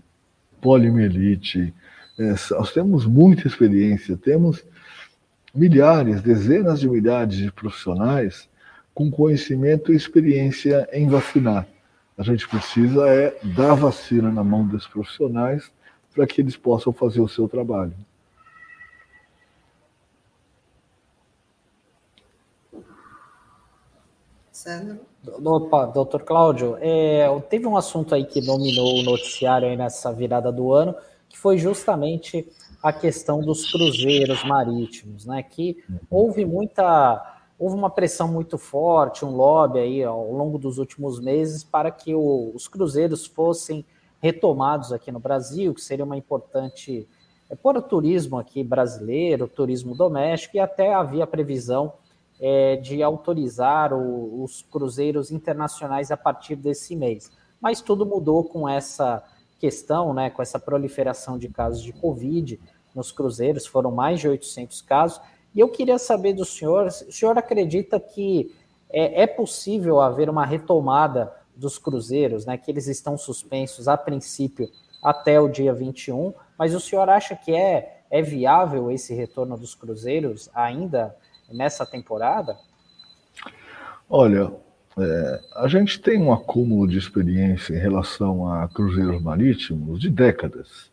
poliomielite. 0.62 1.73
É, 2.17 2.36
nós 2.52 2.73
temos 2.73 3.06
muita 3.06 3.47
experiência, 3.47 4.17
temos 4.17 4.63
milhares, 5.54 6.21
dezenas 6.21 6.80
de 6.80 6.89
milhares 6.89 7.36
de 7.36 7.52
profissionais 7.52 8.49
com 8.93 9.10
conhecimento 9.10 9.93
e 9.93 9.95
experiência 9.95 10.88
em 10.91 11.08
vacinar. 11.08 11.65
A 12.17 12.23
gente 12.23 12.47
precisa 12.47 13.08
é 13.08 13.34
dar 13.56 13.73
vacina 13.73 14.30
na 14.30 14.43
mão 14.43 14.67
desses 14.67 14.88
profissionais 14.88 15.71
para 16.13 16.28
que 16.28 16.41
eles 16.41 16.58
possam 16.58 16.91
fazer 16.91 17.21
o 17.21 17.28
seu 17.28 17.47
trabalho. 17.47 17.93
Sandro? 24.60 25.00
Opa, 25.26 25.86
doutor 25.86 26.24
Cláudio, 26.24 26.76
é, 26.82 27.26
teve 27.50 27.65
um 27.65 27.78
assunto 27.78 28.13
aí 28.13 28.26
que 28.26 28.41
dominou 28.41 29.00
o 29.00 29.04
noticiário 29.04 29.69
aí 29.69 29.78
nessa 29.78 30.12
virada 30.12 30.52
do 30.52 30.74
ano, 30.74 30.93
que 31.30 31.38
foi 31.38 31.58
justamente 31.58 32.45
a 32.84 32.91
questão 32.91 33.39
dos 33.39 33.72
cruzeiros 33.72 34.43
marítimos, 34.43 35.26
né? 35.26 35.41
Que 35.41 35.82
houve 36.10 36.43
muita 36.43 37.38
houve 37.58 37.76
uma 37.76 37.89
pressão 37.89 38.28
muito 38.28 38.58
forte, 38.58 39.24
um 39.24 39.32
lobby 39.32 39.80
aí 39.80 40.04
ao 40.04 40.30
longo 40.30 40.58
dos 40.58 40.78
últimos 40.78 41.22
meses 41.22 41.63
para 41.63 41.89
que 41.89 42.13
o, 42.13 42.52
os 42.54 42.67
cruzeiros 42.67 43.26
fossem 43.26 43.86
retomados 44.22 44.91
aqui 44.91 45.10
no 45.10 45.19
Brasil, 45.22 45.74
que 45.74 45.82
seria 45.82 46.04
uma 46.04 46.17
importante 46.17 47.08
é, 47.50 47.56
por 47.56 47.78
o 47.78 47.82
turismo 47.82 48.38
aqui 48.38 48.62
brasileiro, 48.62 49.48
turismo 49.48 49.95
doméstico, 49.95 50.58
e 50.58 50.60
até 50.60 50.93
havia 50.93 51.26
previsão 51.26 51.93
é, 52.39 52.78
de 52.78 53.04
autorizar 53.04 53.93
o, 53.93 54.43
os 54.43 54.62
cruzeiros 54.62 55.32
internacionais 55.32 56.12
a 56.12 56.17
partir 56.17 56.56
desse 56.56 56.95
mês. 56.95 57.32
Mas 57.60 57.82
tudo 57.82 58.06
mudou 58.06 58.43
com 58.43 58.67
essa 58.67 59.23
questão, 59.60 60.13
né, 60.13 60.30
com 60.30 60.41
essa 60.41 60.58
proliferação 60.58 61.38
de 61.38 61.49
casos 61.49 61.84
de 61.84 61.91
Covid 61.91 62.60
nos 62.95 63.12
cruzeiros, 63.12 63.67
foram 63.67 63.91
mais 63.91 64.19
de 64.19 64.28
800 64.28 64.82
casos, 64.82 65.21
e 65.54 65.60
eu 65.60 65.67
queria 65.67 65.99
saber 65.99 66.34
do 66.34 66.45
senhor, 66.45 66.88
o 66.88 67.12
senhor 67.12 67.38
acredita 67.38 67.99
que 67.99 68.56
é, 68.89 69.23
é 69.23 69.28
possível 69.28 69.99
haver 69.99 70.30
uma 70.30 70.45
retomada 70.45 71.34
dos 71.56 71.78
cruzeiros, 71.78 72.45
né, 72.45 72.58
que 72.58 72.71
eles 72.71 72.88
estão 72.88 73.17
suspensos 73.17 73.88
a 73.88 73.97
princípio 73.97 74.69
até 75.04 75.39
o 75.39 75.49
dia 75.49 75.73
21, 75.73 76.34
mas 76.58 76.73
o 76.73 76.80
senhor 76.80 77.10
acha 77.10 77.36
que 77.36 77.54
é, 77.54 78.02
é 78.10 78.21
viável 78.21 78.89
esse 78.89 79.13
retorno 79.13 79.58
dos 79.58 79.75
cruzeiros 79.75 80.49
ainda 80.54 81.15
nessa 81.52 81.86
temporada? 81.86 82.58
Olha, 84.10 84.52
é, 84.98 85.42
a 85.56 85.68
gente 85.68 86.00
tem 86.00 86.22
um 86.22 86.34
acúmulo 86.34 86.88
de 86.88 86.98
experiência 86.98 87.74
em 87.74 87.80
relação 87.80 88.52
a 88.52 88.68
cruzeiros 88.68 89.22
marítimos 89.22 90.00
de 90.00 90.10
décadas. 90.10 90.90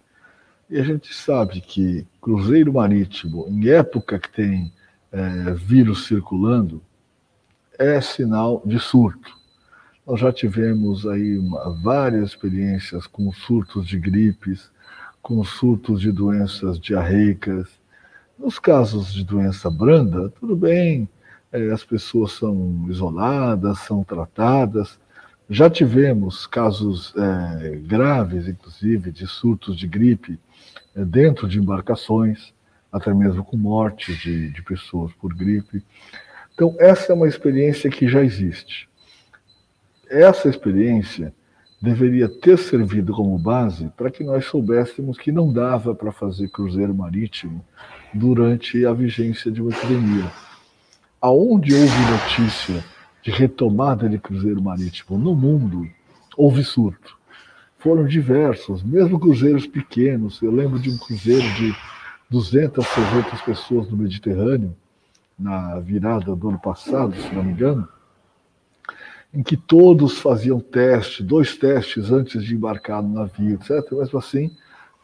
E 0.69 0.79
a 0.79 0.83
gente 0.83 1.15
sabe 1.15 1.61
que 1.61 2.07
cruzeiro 2.21 2.73
marítimo, 2.73 3.47
em 3.49 3.69
época 3.69 4.19
que 4.19 4.31
tem 4.31 4.73
é, 5.13 5.53
vírus 5.55 6.07
circulando, 6.07 6.83
é 7.79 8.01
sinal 8.01 8.63
de 8.65 8.79
surto. 8.79 9.37
Nós 10.07 10.21
já 10.21 10.33
tivemos 10.33 11.07
aí 11.07 11.39
uma, 11.39 11.71
várias 11.83 12.31
experiências 12.31 13.07
com 13.07 13.33
surtos 13.33 13.87
de 13.87 13.99
gripes, 13.99 14.71
com 15.21 15.43
surtos 15.43 16.01
de 16.01 16.13
doenças 16.13 16.79
diarreicas. 16.79 17.69
Nos 18.39 18.59
casos 18.59 19.15
de 19.15 19.25
doença 19.25 19.71
branda, 19.71 20.29
tudo 20.29 20.55
bem, 20.55 21.09
é, 21.51 21.71
as 21.71 21.83
pessoas 21.83 22.33
são 22.33 22.87
isoladas, 22.91 23.79
são 23.79 24.05
tratadas. 24.05 24.99
Já 25.49 25.71
tivemos 25.71 26.47
casos 26.47 27.15
é, 27.17 27.77
graves, 27.77 28.47
inclusive, 28.47 29.11
de 29.11 29.27
surtos 29.27 29.77
de 29.79 29.89
gripe 29.89 30.39
é, 30.95 31.03
dentro 31.03 31.49
de 31.49 31.59
embarcações, 31.59 32.53
até 32.93 33.13
mesmo 33.15 33.43
com 33.43 33.57
morte 33.57 34.15
de, 34.15 34.51
de 34.51 34.63
pessoas 34.63 35.13
por 35.15 35.35
gripe. 35.35 35.83
Então, 36.53 36.77
essa 36.79 37.13
é 37.13 37.15
uma 37.15 37.29
experiência 37.29 37.89
que 37.89 38.07
já 38.07 38.23
existe. 38.23 38.87
Essa 40.11 40.49
experiência 40.49 41.33
deveria 41.81 42.29
ter 42.29 42.59
servido 42.59 43.15
como 43.15 43.39
base 43.39 43.91
para 43.97 44.11
que 44.11 44.23
nós 44.23 44.45
soubéssemos 44.45 45.17
que 45.17 45.33
não 45.33 45.51
dava 45.51 45.95
para 45.95 46.13
fazer 46.13 46.49
cruzeiro 46.49 46.95
marítimo 46.95 47.65
durante 48.17 48.85
a 48.85 48.93
vigência 48.93 49.51
de 49.51 49.63
uma 49.63 49.71
epidemia. 49.71 50.31
Aonde 51.21 51.75
houve 51.75 52.11
notícia 52.11 52.85
de 53.23 53.31
retomada 53.31 54.09
de 54.09 54.19
cruzeiro 54.19 54.63
marítimo 54.63 55.19
no 55.19 55.35
mundo, 55.35 55.89
houve 56.37 56.65
surto 56.65 57.17
foram 57.87 58.05
diversos, 58.05 58.83
mesmo 58.83 59.17
cruzeiros 59.21 59.65
pequenos. 59.65 60.43
Eu 60.43 60.51
lembro 60.51 60.77
de 60.77 60.91
um 60.91 60.99
cruzeiro 60.99 61.47
de 61.55 61.73
200, 62.29 62.85
300 62.85 63.43
pessoas 63.43 63.89
no 63.89 63.97
Mediterrâneo, 63.97 64.75
na 65.39 65.79
virada 65.79 66.35
do 66.35 66.49
ano 66.49 66.59
passado, 66.59 67.15
se 67.15 67.33
não 67.33 67.45
me 67.45 67.53
engano, 67.53 67.87
em 69.33 69.41
que 69.41 69.57
todos 69.57 70.19
faziam 70.19 70.59
teste, 70.59 71.23
dois 71.23 71.57
testes 71.57 72.11
antes 72.11 72.43
de 72.45 72.57
embarcar 72.57 73.01
no 73.01 73.15
navio, 73.15 73.55
etc. 73.55 73.93
Mesmo 73.93 74.19
assim, 74.19 74.51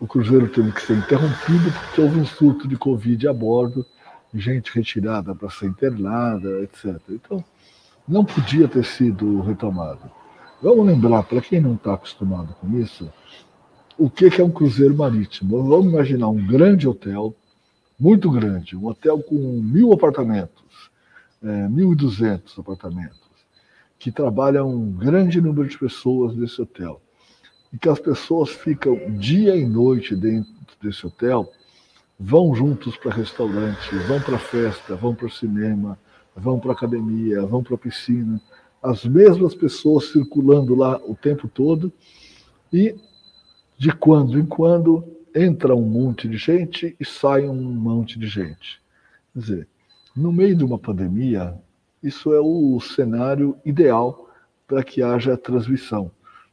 o 0.02 0.06
cruzeiro 0.08 0.48
teve 0.48 0.72
que 0.72 0.82
ser 0.82 0.98
interrompido 0.98 1.70
porque 1.70 2.00
houve 2.00 2.18
um 2.18 2.26
surto 2.26 2.66
de 2.66 2.74
Covid 2.74 3.28
a 3.28 3.32
bordo, 3.32 3.86
gente 4.34 4.74
retirada 4.74 5.32
para 5.32 5.48
ser 5.48 5.66
internada, 5.66 6.60
etc. 6.62 7.00
Então, 7.10 7.44
não 8.08 8.24
podia 8.24 8.66
ter 8.66 8.84
sido 8.84 9.40
retomado. 9.42 10.10
Vamos 10.60 10.84
lembrar, 10.84 11.22
para 11.22 11.40
quem 11.40 11.60
não 11.60 11.74
está 11.74 11.94
acostumado 11.94 12.52
com 12.54 12.76
isso, 12.76 13.12
o 13.96 14.10
que, 14.10 14.24
é 14.24 14.44
um 14.44 14.50
cruzeiro 14.50 14.96
marítimo. 14.96 15.62
Vamos 15.62 15.92
imaginar 15.92 16.30
um 16.30 16.48
grande 16.48 16.88
hotel, 16.88 17.32
muito 17.96 18.28
grande, 18.28 18.76
um 18.76 18.88
hotel 18.88 19.22
com 19.22 19.36
mil 19.62 19.92
apartamentos, 19.92 20.90
é, 21.40 21.68
1.200 21.68 22.58
apartamentos, 22.58 23.20
que 24.00 24.10
trabalha 24.10 24.64
um 24.64 24.90
grande 24.90 25.40
número 25.40 25.68
de 25.68 25.78
pessoas 25.78 26.34
nesse 26.34 26.60
hotel. 26.60 27.00
E 27.72 27.78
que 27.78 27.88
as 27.88 27.98
pessoas 27.98 28.50
ficam 28.50 28.96
dia 29.18 29.56
e 29.56 29.66
noite 29.66 30.14
dentro, 30.14 30.52
desse 30.82 31.06
hotel 31.06 31.50
vão 32.18 32.54
juntos 32.54 32.96
para 32.96 33.14
restaurante, 33.14 33.94
vão 34.06 34.20
para 34.20 34.38
festa, 34.38 34.94
vão 34.94 35.14
para 35.14 35.28
cinema, 35.28 35.98
vão 36.36 36.58
para 36.58 36.72
academia, 36.72 37.44
vão 37.46 37.62
para 37.62 37.76
piscina, 37.76 38.40
as 38.82 39.04
mesmas 39.04 39.54
pessoas 39.54 40.12
circulando 40.12 40.74
lá 40.74 41.00
o 41.06 41.14
tempo 41.14 41.48
todo 41.48 41.92
e 42.72 42.96
de 43.78 43.92
quando 43.92 44.38
em 44.38 44.46
quando 44.46 45.04
entra 45.34 45.74
um 45.74 45.82
monte 45.82 46.28
de 46.28 46.36
gente 46.36 46.94
e 46.98 47.04
sai 47.04 47.48
um 47.48 47.62
monte 47.62 48.18
de 48.18 48.26
gente. 48.26 48.80
Quer 49.32 49.38
dizer, 49.38 49.68
no 50.14 50.32
meio 50.32 50.54
de 50.54 50.64
uma 50.64 50.78
pandemia, 50.78 51.54
isso 52.02 52.32
é 52.34 52.40
o 52.40 52.78
cenário 52.80 53.56
ideal 53.64 54.28
para 54.66 54.82
que 54.82 55.02
haja 55.02 55.36
transmissão. 55.36 56.10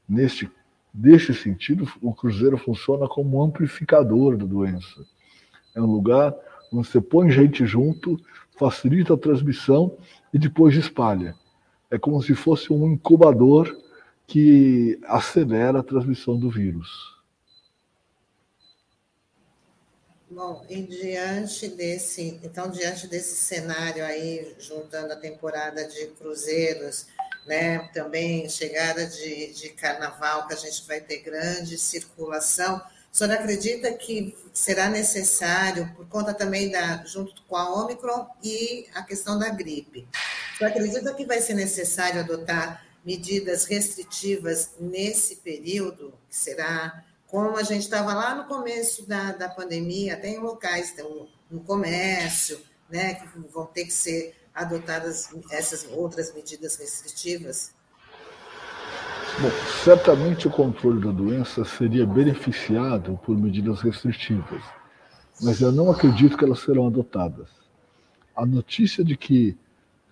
Neste, 0.07 0.49
neste 0.93 1.33
sentido, 1.33 1.91
o 2.01 2.13
cruzeiro 2.13 2.57
funciona 2.57 3.07
como 3.07 3.37
um 3.37 3.43
amplificador 3.43 4.37
da 4.37 4.45
doença. 4.45 5.05
É 5.75 5.81
um 5.81 5.85
lugar 5.85 6.35
onde 6.71 6.87
você 6.87 6.99
põe 7.01 7.31
gente 7.31 7.65
junto, 7.65 8.19
facilita 8.57 9.13
a 9.13 9.17
transmissão 9.17 9.97
e 10.33 10.39
depois 10.39 10.75
espalha. 10.75 11.35
É 11.89 11.97
como 11.97 12.21
se 12.21 12.35
fosse 12.35 12.71
um 12.71 12.91
incubador 12.91 13.75
que 14.27 14.99
acelera 15.05 15.79
a 15.79 15.83
transmissão 15.83 16.37
do 16.37 16.49
vírus. 16.49 17.17
Bom, 20.29 20.63
e 20.69 20.83
diante 20.83 21.69
desse, 21.69 22.39
então 22.43 22.69
diante 22.69 23.07
desse 23.07 23.35
cenário 23.35 24.05
aí, 24.05 24.55
juntando 24.59 25.11
a 25.11 25.15
temporada 25.15 25.87
de 25.87 26.05
cruzeiros, 26.19 27.07
né, 27.45 27.89
também 27.93 28.47
chegada 28.49 29.05
de, 29.05 29.53
de 29.53 29.69
carnaval, 29.69 30.47
que 30.47 30.53
a 30.53 30.57
gente 30.57 30.85
vai 30.87 31.01
ter 31.01 31.19
grande 31.19 31.77
circulação, 31.77 32.81
o 33.11 33.17
senhor 33.17 33.33
acredita 33.33 33.91
que 33.93 34.37
será 34.53 34.87
necessário, 34.87 35.91
por 35.95 36.07
conta 36.07 36.33
também 36.33 36.69
da, 36.69 37.03
junto 37.05 37.41
com 37.43 37.55
a 37.55 37.83
Omicron 37.83 38.27
e 38.43 38.87
a 38.93 39.01
questão 39.01 39.37
da 39.39 39.49
gripe, 39.49 40.07
o 40.53 40.57
senhor 40.57 40.69
acredita 40.69 41.13
que 41.13 41.25
vai 41.25 41.41
ser 41.41 41.55
necessário 41.55 42.19
adotar 42.19 42.85
medidas 43.03 43.65
restritivas 43.65 44.71
nesse 44.79 45.37
período, 45.37 46.13
que 46.29 46.35
será 46.35 47.03
como 47.27 47.57
a 47.57 47.63
gente 47.63 47.83
estava 47.83 48.13
lá 48.13 48.35
no 48.35 48.45
começo 48.45 49.07
da, 49.07 49.31
da 49.31 49.49
pandemia, 49.49 50.17
tem 50.17 50.39
locais, 50.39 50.91
tem 50.91 51.05
no 51.49 51.63
comércio, 51.63 52.61
né, 52.89 53.15
que 53.15 53.27
vão 53.51 53.65
ter 53.65 53.85
que 53.85 53.93
ser 53.93 54.35
adotadas 54.53 55.29
essas 55.51 55.87
outras 55.91 56.33
medidas 56.33 56.77
restritivas? 56.77 57.73
Bom, 59.41 59.49
certamente 59.83 60.47
o 60.47 60.51
controle 60.51 60.99
da 60.99 61.11
doença 61.11 61.63
seria 61.63 62.05
beneficiado 62.05 63.17
por 63.23 63.37
medidas 63.37 63.81
restritivas, 63.81 64.61
mas 65.41 65.61
eu 65.61 65.71
não 65.71 65.89
acredito 65.89 66.37
que 66.37 66.43
elas 66.43 66.59
serão 66.59 66.87
adotadas. 66.87 67.47
A 68.35 68.45
notícia 68.45 69.03
de 69.03 69.15
que 69.15 69.57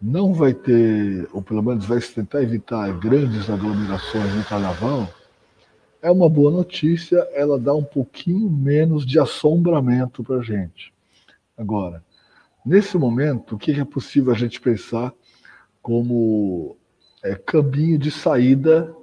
não 0.02 0.34
vai 0.34 0.54
ter, 0.54 1.28
ou 1.34 1.42
pelo 1.42 1.62
menos 1.62 1.86
vai 1.86 2.00
se 2.00 2.14
tentar 2.14 2.42
evitar 2.42 2.92
grandes 3.00 3.50
aglomerações 3.50 4.34
no 4.34 4.44
carnaval, 4.46 5.12
é 6.02 6.12
uma 6.12 6.30
boa 6.30 6.52
notícia, 6.52 7.18
ela 7.34 7.60
dá 7.60 7.74
um 7.74 7.84
pouquinho 7.84 8.50
menos 8.50 9.06
de 9.06 9.20
assombramento 9.20 10.24
para 10.24 10.38
a 10.38 10.44
gente. 10.44 10.94
Agora, 11.58 12.04
nesse 12.68 12.98
momento, 12.98 13.56
o 13.56 13.58
que 13.58 13.72
é 13.72 13.86
possível 13.86 14.34
a 14.34 14.36
gente 14.36 14.60
pensar 14.60 15.14
como 15.82 16.76
é, 17.24 17.34
caminho 17.34 17.98
de 17.98 18.12
saída 18.12 18.94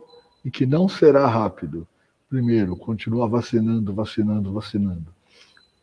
e 0.45 0.51
que 0.51 0.67
não 0.67 0.87
será 0.87 1.27
rápido? 1.27 1.89
Primeiro, 2.29 2.77
continuar 2.77 3.27
vacinando, 3.29 3.95
vacinando, 3.95 4.53
vacinando. 4.53 5.07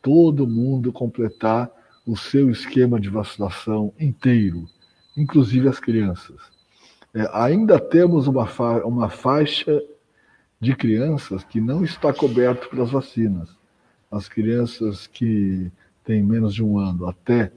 Todo 0.01 0.47
mundo 0.47 0.93
completar 0.93 1.71
o 2.05 2.15
seu 2.15 2.51
esquema 2.51 2.99
de 2.99 3.09
vacinação 3.09 3.93
inteiro, 3.99 4.67
inclusive 5.17 5.67
as 5.67 5.79
crianças. 5.79 6.39
É, 7.13 7.27
ainda 7.33 7.79
temos 7.79 8.27
uma, 8.27 8.45
fa 8.45 8.85
uma 8.85 9.09
faixa 9.09 9.81
de 10.59 10.75
crianças 10.75 11.43
que 11.43 11.59
não 11.59 11.83
está 11.83 12.13
coberto 12.13 12.69
pelas 12.69 12.91
vacinas. 12.91 13.49
As 14.11 14.29
crianças 14.29 15.07
que 15.07 15.71
têm 16.03 16.21
menos 16.21 16.53
de 16.53 16.63
um 16.63 16.77
ano 16.77 17.07
até 17.07 17.51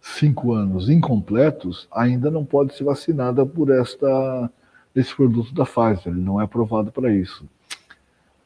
cinco 0.00 0.52
anos 0.52 0.88
incompletos 0.88 1.88
ainda 1.90 2.30
não 2.30 2.44
pode 2.44 2.74
ser 2.74 2.84
vacinada 2.84 3.44
por 3.44 3.70
esta 3.70 4.50
esse 4.94 5.14
produto 5.14 5.54
da 5.54 5.64
Pfizer, 5.64 6.12
ele 6.12 6.20
não 6.20 6.40
é 6.40 6.44
aprovado 6.44 6.90
para 6.90 7.12
isso. 7.12 7.48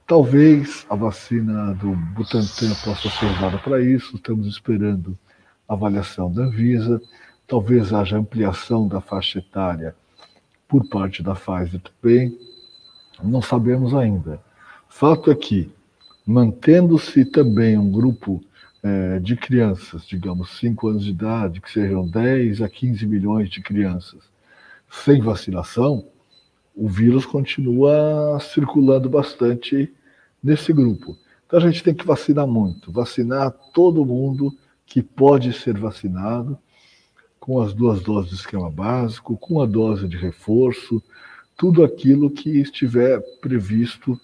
Talvez 0.07 0.85
a 0.91 0.95
vacina 0.95 1.73
do 1.75 1.93
Butantan 2.15 2.75
possa 2.85 3.09
ser 3.09 3.27
usada 3.27 3.57
para 3.59 3.81
isso, 3.81 4.17
estamos 4.17 4.47
esperando 4.47 5.17
a 5.67 5.73
avaliação 5.73 6.31
da 6.31 6.43
Anvisa, 6.43 7.01
talvez 7.47 7.93
haja 7.93 8.19
ampliação 8.19 8.87
da 8.87 9.01
faixa 9.01 9.38
etária 9.38 9.95
por 10.69 10.87
parte 10.88 11.23
da 11.23 11.35
Pfizer 11.35 11.81
também, 11.81 12.38
não 13.23 13.41
sabemos 13.41 13.95
ainda. 13.95 14.41
Fato 14.88 15.31
é 15.31 15.35
que, 15.35 15.71
mantendo-se 16.27 17.25
também 17.25 17.79
um 17.79 17.91
grupo 17.91 18.43
é, 18.83 19.18
de 19.21 19.37
crianças, 19.37 20.05
digamos 20.07 20.59
5 20.59 20.88
anos 20.88 21.05
de 21.05 21.11
idade, 21.11 21.61
que 21.61 21.71
sejam 21.71 22.07
10 22.07 22.62
a 22.62 22.68
15 22.68 23.07
milhões 23.07 23.49
de 23.49 23.62
crianças, 23.62 24.21
sem 24.90 25.21
vacinação, 25.21 26.07
o 26.75 26.88
vírus 26.88 27.25
continua 27.25 28.38
circulando 28.40 29.09
bastante 29.09 29.92
nesse 30.42 30.73
grupo. 30.73 31.16
Então 31.47 31.59
a 31.59 31.62
gente 31.62 31.83
tem 31.83 31.95
que 31.95 32.07
vacinar 32.07 32.47
muito, 32.47 32.90
vacinar 32.90 33.53
todo 33.73 34.05
mundo 34.05 34.53
que 34.87 35.03
pode 35.03 35.53
ser 35.53 35.79
vacinado, 35.79 36.59
com 37.38 37.61
as 37.61 37.75
duas 37.75 38.01
doses 38.03 38.31
de 38.31 38.37
esquema 38.37 38.71
básico, 38.71 39.37
com 39.37 39.61
a 39.61 39.66
dose 39.66 40.07
de 40.07 40.16
reforço, 40.16 41.03
tudo 41.57 41.85
aquilo 41.85 42.31
que 42.31 42.61
estiver 42.61 43.21
previsto 43.40 44.18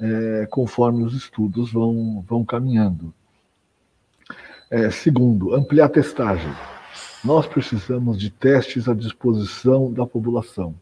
é, 0.00 0.46
conforme 0.50 1.04
os 1.04 1.14
estudos 1.14 1.72
vão, 1.72 2.24
vão 2.26 2.44
caminhando. 2.44 3.12
É, 4.74 4.90
segundo, 4.90 5.54
ampliar 5.54 5.84
a 5.84 5.88
testagem. 5.90 6.50
Nós 7.22 7.46
precisamos 7.46 8.18
de 8.18 8.30
testes 8.30 8.88
à 8.88 8.94
disposição 8.94 9.92
da 9.92 10.06
população. 10.06 10.74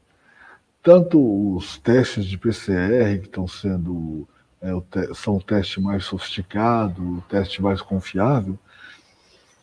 Tanto 0.81 1.19
os 1.57 1.77
testes 1.77 2.25
de 2.25 2.39
PCR, 2.39 3.19
que 3.19 3.27
estão 3.27 3.49
sendo 3.49 4.29
é, 4.63 4.73
o 4.73 4.81
te 4.81 5.13
são 5.13 5.39
o 5.39 5.43
teste 5.43 5.81
mais 5.81 6.05
sofisticado, 6.05 7.03
o 7.03 7.21
teste 7.23 7.61
mais 7.61 7.83
confiável, 7.83 8.57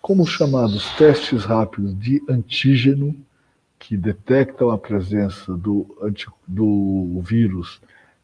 como 0.01 0.23
os 0.23 0.29
chamados 0.29 0.93
testes 0.97 1.45
rápidos 1.45 1.97
de 1.97 2.21
antígeno, 2.29 3.15
que 3.79 3.95
detectam 3.95 4.71
a 4.71 4.77
presença 4.77 5.55
do, 5.55 5.87
do 6.45 7.21
vírus 7.21 7.79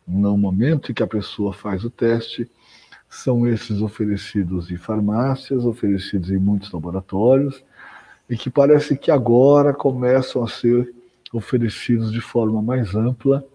no 0.05 0.37
momento 0.37 0.91
em 0.91 0.93
que 0.93 1.01
a 1.01 1.07
pessoa 1.07 1.53
faz 1.53 1.85
o 1.85 1.89
teste, 1.89 2.51
são 3.13 3.47
esses 3.47 3.80
oferecidos 3.80 4.71
em 4.71 4.78
farmácias, 4.78 5.65
oferecidos 5.65 6.32
em 6.32 6.38
muitos 6.38 6.71
laboratórios, 6.71 7.63
e 8.28 8.36
que 8.36 8.49
parece 8.49 8.97
que 8.97 9.12
agora 9.12 9.71
começam 9.71 10.43
a 10.43 10.47
ser 10.47 10.91
oferecidos 11.32 12.12
de 12.12 12.19
forma 12.19 12.62
mais 12.62 12.95
ampla, 12.95 13.45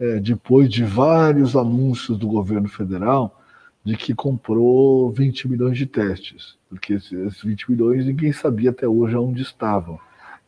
é, 0.00 0.18
depois 0.18 0.70
de 0.70 0.84
vários 0.84 1.54
anúncios 1.54 2.18
do 2.18 2.26
governo 2.26 2.68
federal 2.68 3.42
de 3.84 3.94
que 3.94 4.14
comprou 4.14 5.12
20 5.12 5.48
milhões 5.48 5.76
de 5.76 5.84
testes, 5.84 6.56
porque 6.70 6.94
esses 6.94 7.42
20 7.42 7.70
milhões 7.70 8.06
ninguém 8.06 8.32
sabia 8.32 8.70
até 8.70 8.88
hoje 8.88 9.16
onde 9.16 9.42
estavam. 9.42 10.00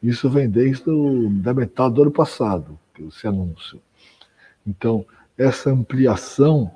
Isso 0.03 0.31
vem 0.31 0.49
desde 0.49 0.89
o, 0.89 1.29
da 1.29 1.53
metade 1.53 1.95
do 1.95 2.03
ano 2.03 2.11
passado, 2.11 2.79
esse 2.99 3.27
anúncio. 3.27 3.81
Então, 4.67 5.05
essa 5.37 5.71
ampliação 5.71 6.71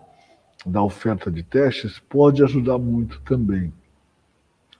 da 0.66 0.82
oferta 0.82 1.30
de 1.30 1.42
testes 1.42 1.98
pode 1.98 2.42
ajudar 2.42 2.78
muito 2.78 3.20
também. 3.22 3.72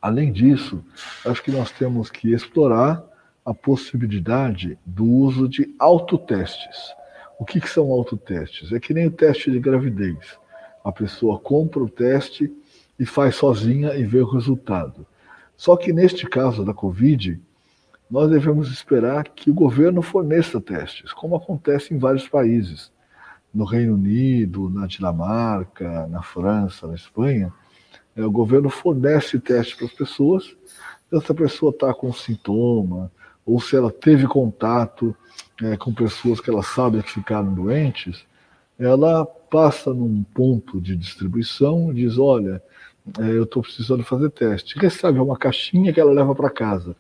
Além 0.01 0.33
disso, 0.33 0.83
acho 1.27 1.43
que 1.43 1.51
nós 1.51 1.71
temos 1.71 2.11
que 2.11 2.33
explorar 2.33 3.05
a 3.45 3.53
possibilidade 3.53 4.79
do 4.85 5.05
uso 5.05 5.49
de 5.49 5.75
autotestes. 5.79 6.95
O 7.39 7.45
que, 7.45 7.61
que 7.61 7.69
são 7.69 7.91
autotestes? 7.91 8.73
É 8.73 8.81
que 8.81 8.95
nem 8.95 9.07
o 9.07 9.11
teste 9.11 9.51
de 9.51 9.59
gravidez. 9.59 10.39
A 10.85 10.93
pessoa 10.93 11.39
compra 11.39 11.83
o 11.83 11.89
teste 11.89 12.53
e 12.99 13.07
faz 13.07 13.37
sozinha 13.37 13.95
e 13.95 14.05
vê 14.05 14.21
o 14.21 14.31
resultado. 14.31 15.07
Só 15.57 15.77
que 15.77 15.93
neste 15.93 16.27
caso 16.27 16.65
da 16.65 16.73
Covid, 16.73 17.41
nós 18.11 18.31
devemos 18.31 18.71
esperar 18.71 19.25
que 19.29 19.51
o 19.51 19.55
governo 19.55 20.03
forneça 20.03 20.61
testes, 20.61 21.13
como 21.13 21.37
acontece 21.37 21.95
em 21.95 21.99
vários 21.99 22.29
países. 22.29 22.91
No 23.53 23.65
Reino 23.65 23.95
Unido, 23.95 24.71
na 24.71 24.87
Dinamarca, 24.87 26.07
na 26.07 26.23
França, 26.23 26.87
na 26.87 26.95
Espanha, 26.95 27.53
é, 28.17 28.25
o 28.25 28.31
governo 28.31 28.71
fornece 28.71 29.39
testes 29.39 29.75
para 29.75 29.87
as 29.87 29.93
pessoas. 29.93 30.45
Se 31.09 31.17
essa 31.17 31.35
pessoa 31.35 31.71
está 31.71 31.93
com 31.93 32.13
sintoma, 32.13 33.11
ou 33.45 33.61
se 33.61 33.75
ela 33.77 33.91
teve 33.91 34.27
contato 34.27 35.15
é, 35.63 35.77
com 35.77 35.93
pessoas 35.93 36.41
que 36.41 36.51
ela 36.51 36.63
sabe 36.63 37.03
que 37.03 37.11
ficaram 37.11 37.53
doentes, 37.53 38.25
ela 38.79 39.27
passa 39.27 39.93
num 39.93 40.23
ponto 40.23 40.81
de 40.81 40.97
distribuição 40.97 41.91
e 41.91 41.95
diz: 41.95 42.19
olha, 42.19 42.63
é, 43.19 43.31
eu 43.31 43.45
estou 43.45 43.63
precisando 43.63 44.05
fazer 44.05 44.31
teste. 44.31 44.79
Recebe 44.79 45.19
uma 45.19 45.37
caixinha 45.37 45.93
que 45.93 46.01
ela 46.01 46.13
leva 46.13 46.35
para 46.35 46.51
casa, 46.51 46.95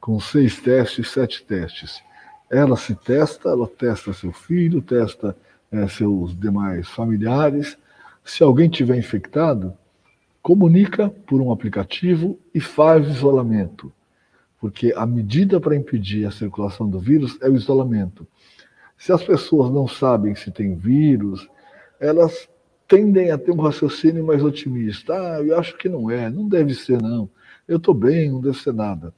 com 0.00 0.18
seis 0.18 0.60
testes, 0.60 1.10
sete 1.10 1.44
testes. 1.44 2.02
Ela 2.50 2.76
se 2.76 2.94
testa, 2.94 3.50
ela 3.50 3.68
testa 3.68 4.12
seu 4.12 4.32
filho, 4.32 4.80
testa 4.80 5.36
é, 5.70 5.86
seus 5.88 6.38
demais 6.38 6.88
familiares. 6.88 7.76
Se 8.24 8.42
alguém 8.42 8.68
tiver 8.68 8.96
infectado, 8.96 9.74
comunica 10.42 11.10
por 11.26 11.40
um 11.40 11.52
aplicativo 11.52 12.38
e 12.54 12.60
faz 12.60 13.06
isolamento. 13.06 13.92
Porque 14.60 14.92
a 14.96 15.06
medida 15.06 15.60
para 15.60 15.76
impedir 15.76 16.26
a 16.26 16.30
circulação 16.30 16.88
do 16.88 16.98
vírus 16.98 17.38
é 17.40 17.48
o 17.48 17.54
isolamento. 17.54 18.26
Se 18.96 19.12
as 19.12 19.22
pessoas 19.22 19.70
não 19.70 19.86
sabem 19.86 20.34
se 20.34 20.50
tem 20.50 20.74
vírus, 20.74 21.48
elas 22.00 22.48
tendem 22.88 23.30
a 23.30 23.38
ter 23.38 23.52
um 23.52 23.60
raciocínio 23.60 24.26
mais 24.26 24.42
otimista. 24.42 25.12
Ah, 25.12 25.42
eu 25.42 25.58
acho 25.58 25.76
que 25.76 25.88
não 25.88 26.10
é, 26.10 26.28
não 26.30 26.48
deve 26.48 26.74
ser, 26.74 27.00
não. 27.00 27.28
Eu 27.68 27.76
estou 27.76 27.94
bem, 27.94 28.30
não 28.30 28.40
deve 28.40 28.58
ser 28.58 28.72
nada. 28.72 29.12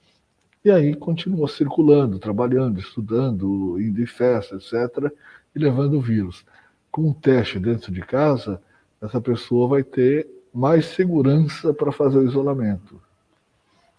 E 0.62 0.70
aí 0.70 0.94
continua 0.94 1.48
circulando, 1.48 2.18
trabalhando, 2.18 2.78
estudando, 2.78 3.80
indo 3.80 4.02
em 4.02 4.06
festa, 4.06 4.56
etc., 4.56 5.10
e 5.54 5.58
levando 5.58 5.94
o 5.94 6.00
vírus. 6.00 6.44
Com 6.90 7.08
um 7.08 7.12
teste 7.12 7.58
dentro 7.58 7.92
de 7.92 8.00
casa, 8.00 8.60
essa 9.00 9.20
pessoa 9.20 9.68
vai 9.68 9.82
ter 9.82 10.28
mais 10.52 10.86
segurança 10.86 11.72
para 11.72 11.92
fazer 11.92 12.18
o 12.18 12.26
isolamento. 12.26 13.00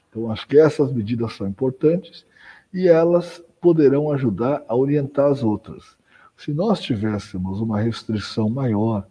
Então, 0.10 0.30
acho 0.30 0.48
que 0.48 0.60
essas 0.60 0.92
medidas 0.92 1.34
são 1.34 1.48
importantes 1.48 2.26
e 2.74 2.88
elas 2.88 3.42
poderão 3.62 4.12
ajudar 4.12 4.64
a 4.68 4.76
orientar 4.76 5.32
as 5.32 5.44
outras. 5.44 5.96
Se 6.36 6.52
nós 6.52 6.82
tivéssemos 6.82 7.62
uma 7.62 7.80
restrição 7.80 8.50
maior 8.50 9.06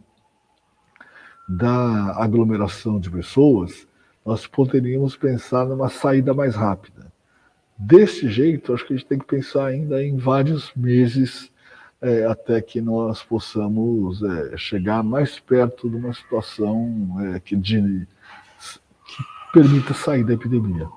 da 1.49 2.23
aglomeração 2.23 3.01
de 3.01 3.11
pessoas, 3.11 3.87
nós 4.25 4.47
poderíamos 4.47 5.17
pensar 5.17 5.67
numa 5.67 5.89
saída 5.89 6.35
mais 6.35 6.55
rápida. 6.55 7.11
Desse 7.79 8.29
jeito, 8.29 8.75
acho 8.75 8.87
que 8.87 8.93
a 8.93 8.97
gente 8.97 9.09
tem 9.09 9.19
que 9.19 9.25
pensar 9.25 9.67
ainda 9.67 10.05
em 10.05 10.17
vários 10.17 10.73
meses 10.75 11.50
é, 12.03 12.25
até 12.25 12.61
que 12.63 12.81
nós 12.81 13.23
possamos 13.23 14.23
é, 14.23 14.57
chegar 14.57 15.03
mais 15.03 15.39
perto 15.39 15.89
de 15.89 15.97
uma 15.97 16.15
situação 16.15 17.17
é, 17.21 17.41
que, 17.41 17.55
de, 17.55 18.07
que 19.07 19.23
permita 19.53 19.93
sair 19.93 20.25
da 20.25 20.33
epidemia. 20.33 20.89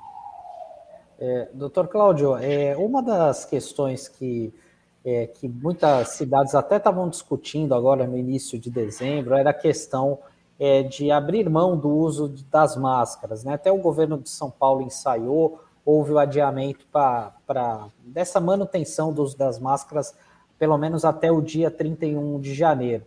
É, 1.19 1.49
doutor 1.53 1.87
Cláudio, 1.87 2.35
é, 2.37 2.75
uma 2.77 3.01
das 3.01 3.45
questões 3.45 4.07
que, 4.07 4.53
é, 5.05 5.27
que 5.27 5.47
muitas 5.47 6.09
cidades 6.09 6.55
até 6.55 6.77
estavam 6.77 7.09
discutindo 7.09 7.73
agora 7.73 8.07
no 8.07 8.17
início 8.17 8.59
de 8.59 8.69
dezembro 8.69 9.35
era 9.35 9.51
a 9.51 9.53
questão 9.53 10.19
é, 10.59 10.83
de 10.83 11.11
abrir 11.11 11.49
mão 11.49 11.77
do 11.77 11.89
uso 11.89 12.33
das 12.49 12.75
máscaras. 12.77 13.43
Né? 13.43 13.53
Até 13.53 13.71
o 13.71 13.77
governo 13.77 14.17
de 14.17 14.29
São 14.29 14.49
Paulo 14.49 14.81
ensaiou, 14.81 15.61
houve 15.85 16.13
o 16.13 16.19
adiamento 16.19 16.85
para 16.91 17.87
dessa 17.99 18.39
manutenção 18.39 19.13
do 19.13 19.23
uso 19.23 19.37
das 19.37 19.59
máscaras, 19.59 20.15
pelo 20.63 20.77
menos 20.77 21.03
até 21.03 21.29
o 21.29 21.41
dia 21.41 21.69
31 21.69 22.39
de 22.39 22.53
janeiro. 22.53 23.03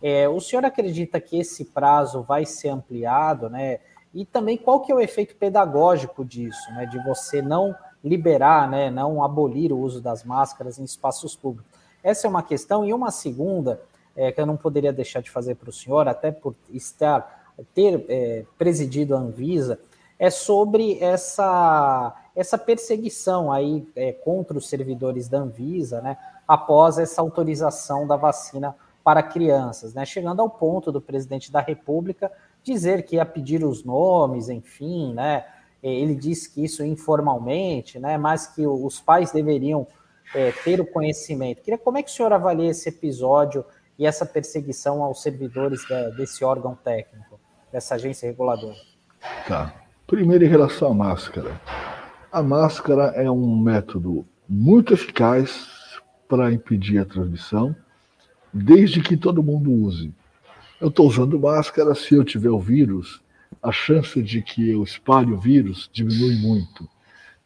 É, 0.00 0.28
o 0.28 0.40
senhor 0.40 0.64
acredita 0.64 1.20
que 1.20 1.40
esse 1.40 1.64
prazo 1.64 2.22
vai 2.22 2.46
ser 2.46 2.68
ampliado, 2.68 3.50
né? 3.50 3.80
E 4.14 4.24
também 4.24 4.56
qual 4.56 4.78
que 4.78 4.92
é 4.92 4.94
o 4.94 5.00
efeito 5.00 5.34
pedagógico 5.34 6.24
disso, 6.24 6.72
né, 6.72 6.86
de 6.86 7.02
você 7.02 7.42
não 7.42 7.74
liberar, 8.02 8.70
né, 8.70 8.92
não 8.92 9.24
abolir 9.24 9.72
o 9.72 9.78
uso 9.80 10.00
das 10.00 10.22
máscaras 10.22 10.78
em 10.78 10.84
espaços 10.84 11.34
públicos. 11.34 11.68
Essa 12.00 12.28
é 12.28 12.30
uma 12.30 12.44
questão. 12.44 12.86
E 12.86 12.92
uma 12.92 13.10
segunda, 13.10 13.82
é, 14.14 14.30
que 14.30 14.40
eu 14.40 14.46
não 14.46 14.56
poderia 14.56 14.92
deixar 14.92 15.20
de 15.20 15.32
fazer 15.32 15.56
para 15.56 15.70
o 15.70 15.72
senhor, 15.72 16.06
até 16.06 16.30
por 16.30 16.54
estar, 16.72 17.52
ter 17.74 18.04
é, 18.08 18.44
presidido 18.56 19.16
a 19.16 19.18
Anvisa, 19.18 19.80
é 20.16 20.30
sobre 20.30 20.96
essa, 21.00 22.14
essa 22.36 22.56
perseguição 22.56 23.50
aí 23.50 23.84
é, 23.96 24.12
contra 24.12 24.56
os 24.56 24.68
servidores 24.68 25.28
da 25.28 25.38
Anvisa, 25.38 26.00
né, 26.00 26.16
após 26.50 26.98
essa 26.98 27.20
autorização 27.20 28.08
da 28.08 28.16
vacina 28.16 28.74
para 29.04 29.22
crianças, 29.22 29.94
né, 29.94 30.04
chegando 30.04 30.42
ao 30.42 30.50
ponto 30.50 30.90
do 30.90 31.00
presidente 31.00 31.52
da 31.52 31.60
República 31.60 32.30
dizer 32.64 33.04
que 33.04 33.14
ia 33.14 33.24
pedir 33.24 33.64
os 33.64 33.84
nomes, 33.84 34.48
enfim, 34.48 35.14
né? 35.14 35.46
Ele 35.80 36.14
disse 36.14 36.52
que 36.52 36.64
isso 36.64 36.84
informalmente, 36.84 38.00
né? 38.00 38.18
Mas 38.18 38.48
que 38.48 38.66
os 38.66 39.00
pais 39.00 39.30
deveriam 39.30 39.86
é, 40.34 40.50
ter 40.50 40.80
o 40.80 40.84
conhecimento. 40.84 41.62
Queria 41.62 41.78
como 41.78 41.98
é 41.98 42.02
que 42.02 42.10
o 42.10 42.12
senhor 42.12 42.32
avalia 42.32 42.68
esse 42.68 42.88
episódio 42.88 43.64
e 43.96 44.04
essa 44.04 44.26
perseguição 44.26 45.04
aos 45.04 45.22
servidores 45.22 45.88
da, 45.88 46.10
desse 46.10 46.44
órgão 46.44 46.74
técnico, 46.74 47.38
dessa 47.72 47.94
agência 47.94 48.28
reguladora? 48.28 48.76
Tá. 49.46 49.72
Primeiro, 50.04 50.44
em 50.44 50.48
relação 50.48 50.90
à 50.90 50.94
máscara. 50.94 51.58
A 52.30 52.42
máscara 52.42 53.12
é 53.14 53.30
um 53.30 53.56
método 53.56 54.26
muito 54.46 54.92
eficaz 54.92 55.79
para 56.30 56.52
impedir 56.52 56.98
a 56.98 57.04
transmissão, 57.04 57.74
desde 58.54 59.00
que 59.00 59.16
todo 59.16 59.42
mundo 59.42 59.72
use. 59.72 60.14
Eu 60.80 60.86
estou 60.86 61.08
usando 61.08 61.40
máscara, 61.40 61.92
se 61.92 62.14
eu 62.14 62.22
tiver 62.22 62.50
o 62.50 62.60
vírus, 62.60 63.20
a 63.60 63.72
chance 63.72 64.22
de 64.22 64.40
que 64.40 64.70
eu 64.70 64.84
espalhe 64.84 65.32
o 65.32 65.40
vírus 65.40 65.90
diminui 65.92 66.36
muito. 66.36 66.88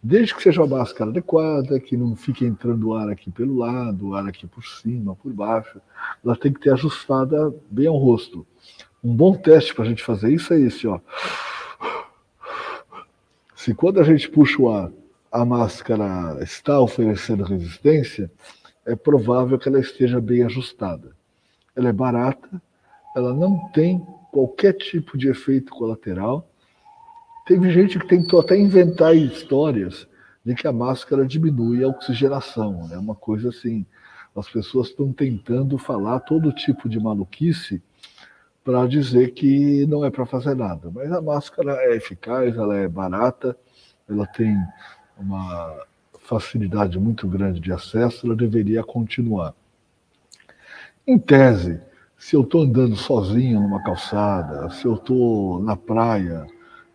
Desde 0.02 0.34
que 0.34 0.42
seja 0.42 0.62
uma 0.62 0.76
máscara 0.76 1.10
adequada, 1.10 1.80
que 1.80 1.96
não 1.96 2.14
fique 2.14 2.44
entrando 2.44 2.92
ar 2.92 3.08
aqui 3.08 3.30
pelo 3.30 3.56
lado, 3.56 4.14
ar 4.14 4.26
aqui 4.26 4.46
por 4.46 4.62
cima, 4.62 5.16
por 5.16 5.32
baixo, 5.32 5.80
ela 6.22 6.36
tem 6.36 6.52
que 6.52 6.60
ter 6.60 6.74
ajustada 6.74 7.54
bem 7.70 7.86
ao 7.86 7.96
rosto. 7.96 8.46
Um 9.02 9.16
bom 9.16 9.34
teste 9.34 9.74
para 9.74 9.84
a 9.84 9.88
gente 9.88 10.04
fazer 10.04 10.30
isso 10.30 10.52
é 10.52 10.60
esse, 10.60 10.86
ó. 10.86 11.00
Se 13.56 13.72
quando 13.72 13.98
a 13.98 14.04
gente 14.04 14.28
puxa 14.28 14.60
o 14.60 14.70
ar, 14.70 14.92
a 15.32 15.42
máscara 15.42 16.38
está 16.42 16.78
oferecendo 16.78 17.42
resistência, 17.44 18.30
é 18.86 18.94
provável 18.94 19.58
que 19.58 19.68
ela 19.68 19.80
esteja 19.80 20.20
bem 20.20 20.42
ajustada. 20.42 21.12
Ela 21.74 21.88
é 21.88 21.92
barata, 21.92 22.62
ela 23.16 23.32
não 23.32 23.68
tem 23.68 24.04
qualquer 24.30 24.74
tipo 24.74 25.16
de 25.16 25.28
efeito 25.28 25.72
colateral. 25.72 26.48
Teve 27.46 27.70
gente 27.70 27.98
que 27.98 28.06
tentou 28.06 28.40
até 28.40 28.56
inventar 28.56 29.16
histórias 29.16 30.08
de 30.44 30.54
que 30.54 30.66
a 30.66 30.72
máscara 30.72 31.26
diminui 31.26 31.82
a 31.82 31.88
oxigenação. 31.88 32.86
É 32.86 32.88
né? 32.88 32.98
uma 32.98 33.14
coisa 33.14 33.48
assim. 33.48 33.86
As 34.36 34.48
pessoas 34.48 34.88
estão 34.88 35.12
tentando 35.12 35.78
falar 35.78 36.20
todo 36.20 36.52
tipo 36.52 36.88
de 36.88 36.98
maluquice 36.98 37.80
para 38.64 38.86
dizer 38.86 39.32
que 39.32 39.86
não 39.86 40.04
é 40.04 40.10
para 40.10 40.26
fazer 40.26 40.56
nada. 40.56 40.90
Mas 40.92 41.12
a 41.12 41.22
máscara 41.22 41.76
é 41.82 41.96
eficaz, 41.96 42.56
ela 42.56 42.76
é 42.76 42.88
barata, 42.88 43.56
ela 44.08 44.26
tem 44.26 44.56
uma 45.16 45.86
facilidade 46.24 46.98
muito 46.98 47.28
grande 47.28 47.60
de 47.60 47.72
acesso, 47.72 48.26
ela 48.26 48.34
deveria 48.34 48.82
continuar. 48.82 49.54
Em 51.06 51.18
tese, 51.18 51.80
se 52.18 52.34
eu 52.34 52.40
estou 52.40 52.62
andando 52.62 52.96
sozinho 52.96 53.60
numa 53.60 53.82
calçada, 53.82 54.70
se 54.70 54.86
eu 54.86 54.94
estou 54.94 55.62
na 55.62 55.76
praia, 55.76 56.46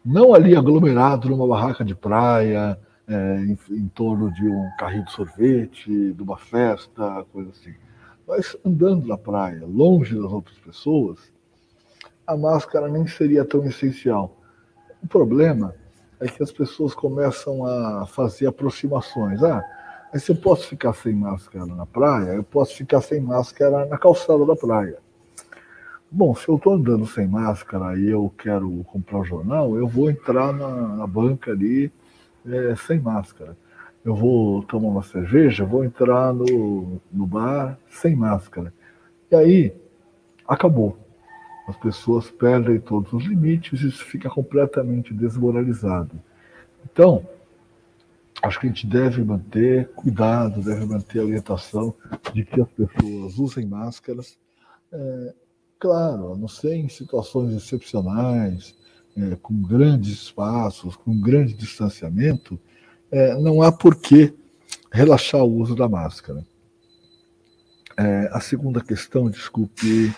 não 0.03 0.33
ali 0.33 0.55
aglomerado 0.55 1.29
numa 1.29 1.47
barraca 1.47 1.85
de 1.85 1.93
praia, 1.93 2.77
é, 3.07 3.35
em, 3.41 3.57
em, 3.69 3.87
torno 3.89 4.31
de 4.33 4.47
um 4.47 4.69
carrinho 4.77 5.05
de 5.05 5.11
sorvete, 5.11 6.13
de 6.13 6.23
uma 6.23 6.37
festa, 6.37 7.23
coisa 7.31 7.51
assim. 7.51 7.73
Mas 8.27 8.57
andando 8.65 9.07
na 9.07 9.17
praia, 9.17 9.63
longe 9.65 10.15
das 10.15 10.31
outras 10.31 10.57
pessoas, 10.57 11.31
a 12.25 12.35
máscara 12.35 12.87
nem 12.87 13.05
seria 13.05 13.45
tão 13.45 13.63
essencial. 13.65 14.35
O 15.03 15.07
problema 15.07 15.75
é 15.75 15.88
que 16.27 16.43
as 16.43 16.51
pessoas 16.51 16.93
começam 16.93 17.65
a 17.65 18.05
fazer 18.05 18.47
aproximações. 18.47 19.41
Ah, 19.43 19.63
mas 20.11 20.27
eu 20.27 20.35
posso 20.35 20.67
ficar 20.67 20.93
sem 20.93 21.13
máscara 21.13 21.65
na 21.65 21.85
praia, 21.85 22.33
eu 22.33 22.43
posso 22.43 22.75
ficar 22.75 23.01
sem 23.01 23.21
máscara 23.21 23.85
na 23.85 23.97
calçada 23.97 24.45
da 24.45 24.55
praia. 24.55 24.97
Bom, 26.11 26.33
se 26.33 26.49
eu 26.49 26.55
estou 26.55 26.73
andando 26.73 27.05
sem 27.05 27.27
máscara 27.27 27.97
e 27.97 28.09
eu 28.09 28.33
quero 28.35 28.83
comprar 28.85 29.23
jornal, 29.23 29.77
eu 29.77 29.87
vou 29.87 30.09
entrar 30.09 30.51
na, 30.51 30.95
na 30.95 31.07
banca 31.07 31.51
ali 31.51 31.91
é, 32.47 32.75
sem 32.75 32.99
máscara. 32.99 33.55
Eu 34.03 34.15
vou 34.15 34.63
tomar 34.63 34.87
uma 34.87 35.03
cerveja, 35.03 35.63
vou 35.65 35.83
entrar 35.83 36.33
no, 36.33 36.99
no 37.11 37.27
bar 37.27 37.77
sem 37.89 38.15
máscara. 38.15 38.73
E 39.29 39.35
aí, 39.35 39.75
acabou. 40.47 40.97
As 41.69 41.77
pessoas 41.77 42.29
perdem 42.31 42.79
todos 42.79 43.13
os 43.13 43.23
limites 43.23 43.81
e 43.81 43.87
isso 43.87 44.03
fica 44.03 44.29
completamente 44.29 45.13
desmoralizado. 45.13 46.19
Então, 46.91 47.25
acho 48.41 48.59
que 48.59 48.65
a 48.65 48.69
gente 48.69 48.87
deve 48.87 49.23
manter 49.23 49.89
cuidado, 49.89 50.61
deve 50.61 50.85
manter 50.85 51.19
a 51.19 51.23
orientação 51.23 51.93
de 52.33 52.43
que 52.43 52.59
as 52.59 52.69
pessoas 52.69 53.37
usem 53.37 53.65
máscaras. 53.65 54.37
É, 54.91 55.33
Claro, 55.79 56.33
a 56.33 56.37
não 56.37 56.49
ser 56.49 56.73
em 56.73 56.89
situações 56.89 57.55
excepcionais, 57.55 58.75
é, 59.15 59.37
com 59.37 59.61
grandes 59.61 60.23
espaços, 60.23 60.97
com 60.97 61.21
grande 61.21 61.53
distanciamento, 61.53 62.59
é, 63.09 63.33
não 63.35 63.61
há 63.61 63.71
por 63.71 63.95
que 63.95 64.33
relaxar 64.91 65.41
o 65.41 65.55
uso 65.55 65.75
da 65.75 65.87
máscara. 65.87 66.45
É, 67.95 68.29
a 68.33 68.41
segunda 68.41 68.81
questão, 68.81 69.29
desculpe. 69.29 70.13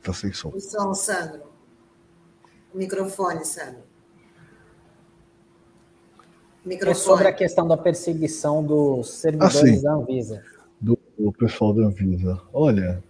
Está 0.00 0.14
sem 0.14 0.32
som. 0.32 0.48
O 0.48 0.60
som, 0.60 0.94
Sandro. 0.94 1.42
O 2.74 2.78
microfone, 2.78 3.44
Sandro. 3.44 3.82
Microfone. 6.64 6.90
É 6.90 6.94
sobre 6.94 7.28
a 7.28 7.32
questão 7.32 7.68
da 7.68 7.76
perseguição 7.76 8.64
dos 8.64 9.10
servidores 9.10 9.84
ah, 9.84 9.88
da 9.88 9.94
Anvisa. 9.94 10.42
Do, 10.80 10.98
do 11.18 11.32
pessoal 11.32 11.74
da 11.74 11.82
Anvisa. 11.82 12.40
Olha, 12.52 13.02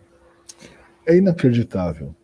é 1.07 1.17
inacreditável. 1.17 2.15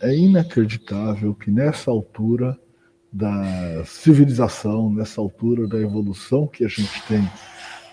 É 0.00 0.14
inacreditável 0.14 1.34
que 1.34 1.50
nessa 1.50 1.90
altura 1.90 2.58
da 3.12 3.84
civilização, 3.84 4.90
nessa 4.90 5.20
altura 5.20 5.66
da 5.66 5.78
evolução 5.78 6.46
que 6.46 6.64
a 6.64 6.68
gente 6.68 7.02
tem 7.06 7.30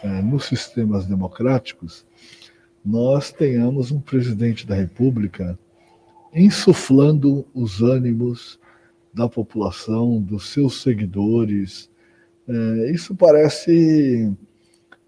é, 0.04 0.22
nos 0.22 0.46
sistemas 0.46 1.06
democráticos, 1.06 2.06
nós 2.84 3.32
tenhamos 3.32 3.92
um 3.92 4.00
presidente 4.00 4.66
da 4.66 4.76
República 4.76 5.58
insuflando 6.34 7.46
os 7.54 7.82
ânimos 7.82 8.60
da 9.14 9.28
população, 9.28 10.22
dos 10.22 10.50
seus 10.50 10.82
seguidores. 10.82 11.90
É, 12.48 12.92
isso 12.92 13.16
parece 13.16 14.32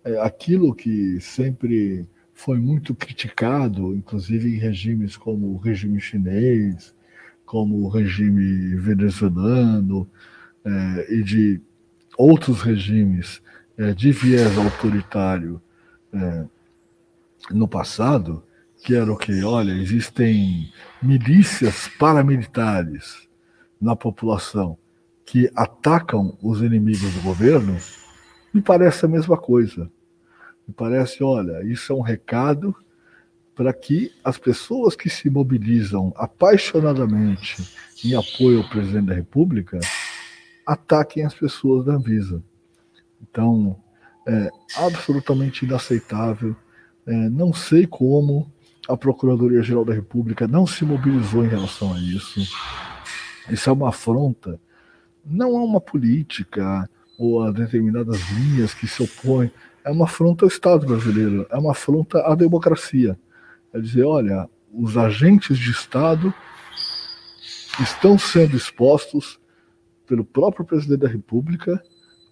é, 0.04 0.20
aquilo 0.20 0.74
que 0.74 1.20
sempre 1.22 2.08
foi 2.34 2.58
muito 2.58 2.96
criticado, 2.96 3.94
inclusive 3.94 4.50
em 4.56 4.58
regimes 4.58 5.16
como 5.16 5.48
o 5.48 5.58
regime 5.58 6.00
chinês, 6.00 6.94
como 7.46 7.84
o 7.84 7.90
regime 7.90 8.76
venezuelano 8.76 10.10
é, 10.64 11.14
e 11.14 11.24
de 11.24 11.62
outros 12.18 12.62
regimes 12.62 13.42
é, 13.78 13.94
de 13.94 14.12
viés 14.12 14.58
autoritário 14.58 15.62
é, 16.14 16.46
no 17.52 17.68
passado, 17.68 18.44
que 18.84 18.96
era 18.96 19.12
o 19.12 19.18
que, 19.18 19.44
olha, 19.44 19.72
existem 19.72 20.72
milícias 21.02 21.88
paramilitares 22.00 23.28
na 23.80 23.96
população 23.96 24.78
que 25.26 25.50
atacam 25.56 26.38
os 26.42 26.62
inimigos 26.62 27.14
do 27.14 27.22
governo, 27.22 27.78
me 28.52 28.62
parece 28.62 29.06
a 29.06 29.08
mesma 29.08 29.38
coisa. 29.38 29.92
Me 30.68 30.74
parece, 30.74 31.24
olha, 31.24 31.64
isso 31.64 31.94
é 31.94 31.96
um 31.96 32.02
recado 32.02 32.76
para 33.56 33.72
que 33.74 34.12
as 34.24 34.38
pessoas 34.38 34.96
que 34.96 35.10
se 35.10 35.30
mobilizam 35.30 36.12
apaixonadamente 36.16 37.58
em 38.04 38.16
apoio 38.16 38.60
ao 38.60 38.70
presidente 38.70 39.08
da 39.08 39.14
República 39.14 39.80
ataquem 40.66 41.26
as 41.26 41.34
pessoas 41.34 41.86
da 41.86 41.94
Anvisa. 41.94 42.42
Então, 43.22 43.78
é 44.28 44.50
absolutamente 44.78 45.66
inaceitável. 45.66 46.56
É, 47.10 47.28
não 47.28 47.51
sei 47.51 47.88
como 47.88 48.51
a 48.88 48.95
Procuradoria-Geral 48.95 49.84
da 49.84 49.95
República 49.95 50.47
não 50.47 50.68
se 50.68 50.86
mobilizou 50.86 51.43
em 51.43 51.47
relação 51.47 51.91
a 51.91 51.99
isso. 51.99 52.39
Isso 53.49 53.68
é 53.68 53.74
uma 53.74 53.89
afronta, 53.89 54.62
não 55.26 55.57
a 55.57 55.64
uma 55.64 55.82
política 55.82 56.88
ou 57.18 57.41
a 57.41 57.51
determinadas 57.51 58.20
linhas 58.30 58.76
que 58.76 58.88
se 58.88 59.01
opõem 59.01 59.51
é 59.84 59.89
uma 59.89 60.05
afronta 60.05 60.45
ao 60.45 60.49
Estado 60.49 60.86
brasileiro, 60.86 61.47
é 61.49 61.57
uma 61.57 61.72
afronta 61.72 62.20
à 62.20 62.36
democracia. 62.36 63.20
É 63.74 63.80
dizer, 63.80 64.03
olha, 64.03 64.47
os 64.72 64.95
agentes 64.95 65.57
de 65.57 65.72
Estado 65.72 66.32
estão 67.80 68.20
sendo 68.20 68.55
expostos 68.55 69.39
pelo 70.05 70.24
próprio 70.24 70.64
presidente 70.64 70.99
da 70.99 71.07
República 71.07 71.82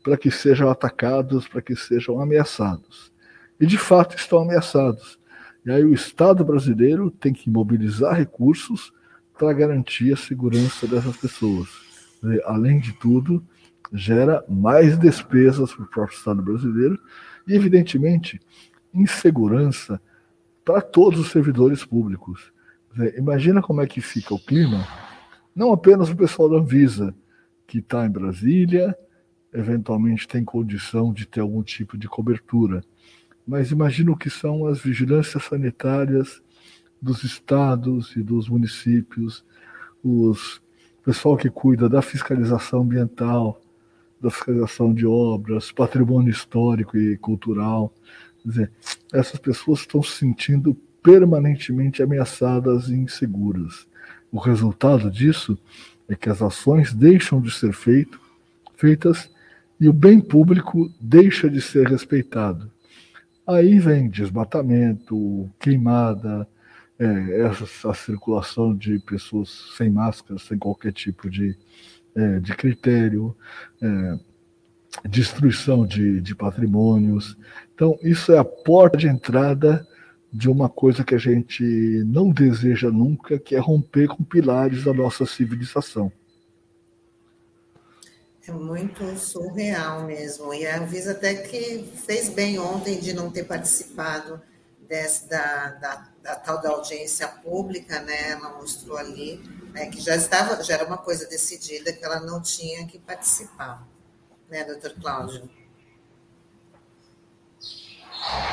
para 0.03 0.17
que 0.17 0.30
sejam 0.30 0.69
atacados, 0.69 1.47
para 1.47 1.63
que 1.63 1.75
sejam 1.75 2.21
ameaçados. 2.21 3.11
E 3.60 3.66
de 3.66 3.78
fato 3.78 4.16
estão 4.16 4.39
ameaçados. 4.39 5.20
E 5.66 5.72
aí 5.72 5.84
o 5.84 5.93
Estado 5.93 6.45
brasileiro 6.45 7.12
tem 7.12 7.34
que 7.34 7.49
mobilizar 7.49 8.16
recursos 8.16 8.93
para 9.38 9.53
garantir 9.53 10.14
a 10.14 10.18
segurança 10.18 10.88
dessas 10.88 11.18
pessoas. 11.18 11.68
Além 12.45 12.80
de 12.80 12.93
tudo, 12.93 13.43
gera 13.93 14.43
mais 14.49 14.97
despesas 14.97 15.74
para 15.74 15.84
o 15.84 15.88
próprio 15.88 16.18
Estado 16.18 16.41
brasileiro 16.41 16.99
e, 17.47 17.53
evidentemente, 17.53 18.39
insegurança 18.93 20.01
para 20.66 20.82
todos 20.82 21.20
os 21.20 21.30
servidores 21.30 21.86
públicos. 21.86 22.51
Imagina 23.18 23.62
como 23.62 23.82
é 23.82 23.88
que 23.88 24.01
fica 24.01 24.34
o 24.34 24.39
clima, 24.39 24.86
não 25.55 25.72
apenas 25.72 26.10
o 26.10 26.16
pessoal 26.16 26.49
da 26.49 26.58
Anvisa, 26.58 27.16
que 27.66 27.80
está 27.80 28.05
em 28.05 28.10
Brasília, 28.10 28.97
eventualmente 29.53 30.28
tem 30.28 30.43
condição 30.43 31.14
de 31.14 31.26
ter 31.26 31.41
algum 31.41 31.62
tipo 31.64 31.97
de 31.97 32.08
cobertura, 32.08 32.84
mas 33.48 33.72
imagina 33.72 34.12
o 34.12 34.18
que 34.18 34.30
são 34.30 34.68
as 34.68 34.80
vigilâncias 34.80 35.43
sanitárias 35.43 36.41
dos 37.02 37.24
estados 37.24 38.16
e 38.16 38.22
dos 38.22 38.50
municípios, 38.50 39.45
os 40.04 40.62
pessoal 41.04 41.38
que 41.38 41.50
cuida 41.50 41.88
da 41.88 42.02
fiscalização 42.02 42.82
ambiental, 42.82 43.62
da 44.20 44.30
fiscalização 44.30 44.93
de 44.93 45.06
obras, 45.06 45.72
patrimônio 45.72 46.30
histórico 46.30 46.98
e 46.98 47.18
cultural. 47.18 47.93
Quer 48.43 48.50
dizer, 48.50 48.72
essas 49.14 49.39
pessoas 49.39 49.80
estão 49.80 50.04
se 50.04 50.18
sentindo 50.18 50.76
permanentemente 51.02 52.04
ameaçadas 52.04 52.89
e 52.89 52.95
inseguras. 52.95 53.88
O 54.30 54.38
resultado 54.38 55.10
disso 55.10 55.58
é 56.10 56.16
que 56.16 56.30
as 56.30 56.41
ações 56.41 56.93
deixam 56.93 57.39
de 57.39 57.52
ser 57.52 57.72
feito, 57.72 58.20
feitas 58.76 59.30
e 59.80 59.88
o 59.88 59.93
bem 59.93 60.20
público 60.20 60.91
deixa 61.00 61.50
de 61.50 61.62
ser 61.62 61.88
respeitado. 61.88 62.70
Aí 63.48 63.80
vem 63.80 64.10
desmatamento, 64.10 65.50
queimada, 65.60 66.48
é, 67.00 67.41
essa, 67.41 67.93
circulação 67.93 68.76
de 68.76 69.00
pessoas 69.00 69.74
sem 69.78 69.89
máscara, 69.89 70.38
sem 70.39 70.58
qualquer 70.58 70.91
tipo 70.91 71.30
de 71.30 71.58
é, 72.18 72.39
de 72.39 72.56
critério, 72.56 73.36
é, 73.80 74.20
destruição 75.08 75.86
de, 75.86 76.20
de 76.20 76.34
patrimônios. 76.34 77.38
Então, 77.76 77.98
isso 78.02 78.32
é 78.32 78.39
a 78.39 78.43
porta 78.43 78.98
de 78.98 79.08
entrada 79.08 79.88
de 80.34 80.50
uma 80.50 80.68
coisa 80.68 81.04
que 81.04 81.14
a 81.14 81.20
gente 81.20 81.64
não 82.08 82.32
deseja 82.32 82.89
nunca, 82.89 83.38
que 83.38 83.56
é 83.56 83.60
romper 83.60 84.08
com 84.08 84.24
pilares 84.24 84.84
da 84.84 84.93
nossa 84.93 85.26
civilização. 85.26 86.12
É 88.48 88.52
muito 88.52 89.18
surreal 89.18 90.04
mesmo. 90.04 90.54
E 90.54 90.66
a 90.66 90.80
Anvisa 90.80 91.12
até 91.12 91.36
que 91.36 91.84
fez 92.06 92.30
bem 92.30 92.58
ontem 92.58 92.98
de 92.98 93.12
não 93.12 93.30
ter 93.30 93.43
participado 93.43 94.41
desse, 94.88 95.28
da, 95.28 95.72
da, 95.72 96.08
da, 96.24 96.36
tal 96.36 96.62
da 96.62 96.70
audiência 96.70 97.28
pública, 97.28 98.00
né? 98.04 98.32
Ela 98.32 98.56
mostrou 98.58 98.95
ali 98.95 99.43
né, 99.74 99.88
que 99.88 100.00
já 100.00 100.16
estava, 100.16 100.64
já 100.64 100.76
era 100.76 100.86
uma 100.86 100.98
coisa 100.98 101.28
decidida 101.28 101.91
que 101.91 102.06
ela 102.06 102.22
não 102.22 102.41
tinha 102.41 102.88
que 102.88 102.98
participar, 102.98 103.86
né, 104.50 104.64
doutor 104.64 104.93
Cláudio? 104.93 105.50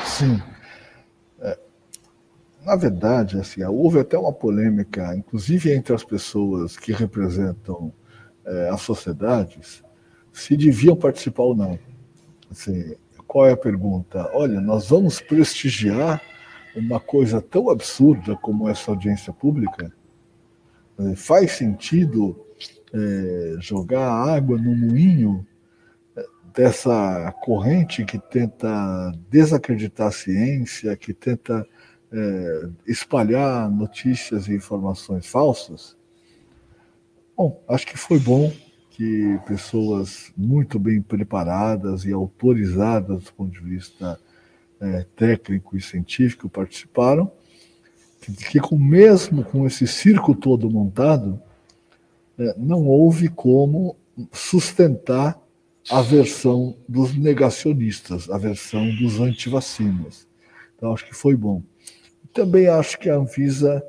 Sim. 0.05 0.43
É, 1.39 1.57
na 2.61 2.75
verdade, 2.75 3.39
assim, 3.39 3.63
houve 3.63 3.99
até 3.99 4.17
uma 4.17 4.33
polêmica, 4.33 5.15
inclusive 5.15 5.73
entre 5.73 5.93
as 5.93 6.03
pessoas 6.03 6.75
que 6.75 6.91
representam 6.91 7.93
é, 8.43 8.69
as 8.69 8.81
sociedades, 8.81 9.84
se 10.35 10.57
deviam 10.57 10.95
participar 10.97 11.43
ou 11.43 11.55
não. 11.55 11.79
Assim, 12.51 12.95
qual 13.25 13.47
é 13.47 13.53
a 13.53 13.57
pergunta? 13.57 14.29
Olha, 14.33 14.59
nós 14.59 14.89
vamos 14.89 15.21
prestigiar 15.21 16.21
uma 16.75 16.99
coisa 16.99 17.41
tão 17.41 17.69
absurda 17.69 18.35
como 18.35 18.67
essa 18.67 18.91
audiência 18.91 19.31
pública? 19.31 19.93
É, 20.99 21.15
faz 21.15 21.53
sentido 21.53 22.45
é, 22.93 23.55
jogar 23.59 24.09
água 24.11 24.57
no 24.57 24.75
moinho 24.75 25.47
é, 26.17 26.25
dessa 26.53 27.33
corrente 27.41 28.03
que 28.03 28.19
tenta 28.19 29.13
desacreditar 29.29 30.07
a 30.07 30.11
ciência, 30.11 30.97
que 30.97 31.13
tenta 31.13 31.65
é, 32.11 32.69
espalhar 32.85 33.71
notícias 33.71 34.49
e 34.49 34.53
informações 34.53 35.25
falsas? 35.25 35.95
Bom, 37.37 37.63
acho 37.69 37.87
que 37.87 37.97
foi 37.97 38.19
bom 38.19 38.51
que 38.95 39.37
pessoas 39.45 40.31
muito 40.37 40.79
bem 40.79 41.01
preparadas 41.01 42.05
e 42.05 42.13
autorizadas 42.13 43.25
do 43.25 43.33
ponto 43.33 43.51
de 43.51 43.59
vista 43.59 44.17
é, 44.79 45.05
técnico 45.17 45.75
e 45.75 45.81
científico 45.81 46.47
participaram, 46.47 47.29
que, 48.21 48.31
que 48.33 48.59
com, 48.61 48.77
mesmo 48.77 49.43
com 49.43 49.67
esse 49.67 49.85
circo 49.85 50.33
todo 50.33 50.69
montado, 50.69 51.41
é, 52.39 52.55
não 52.57 52.87
houve 52.87 53.27
como 53.27 53.97
sustentar 54.31 55.37
a 55.91 56.01
versão 56.01 56.77
dos 56.87 57.13
negacionistas, 57.17 58.29
a 58.29 58.37
versão 58.37 58.89
dos 58.95 59.19
antivacinas. 59.19 60.25
Então, 60.77 60.93
acho 60.93 61.05
que 61.05 61.13
foi 61.13 61.35
bom. 61.35 61.61
Também 62.31 62.69
acho 62.69 62.97
que 62.97 63.09
a 63.09 63.17
Anvisa 63.17 63.83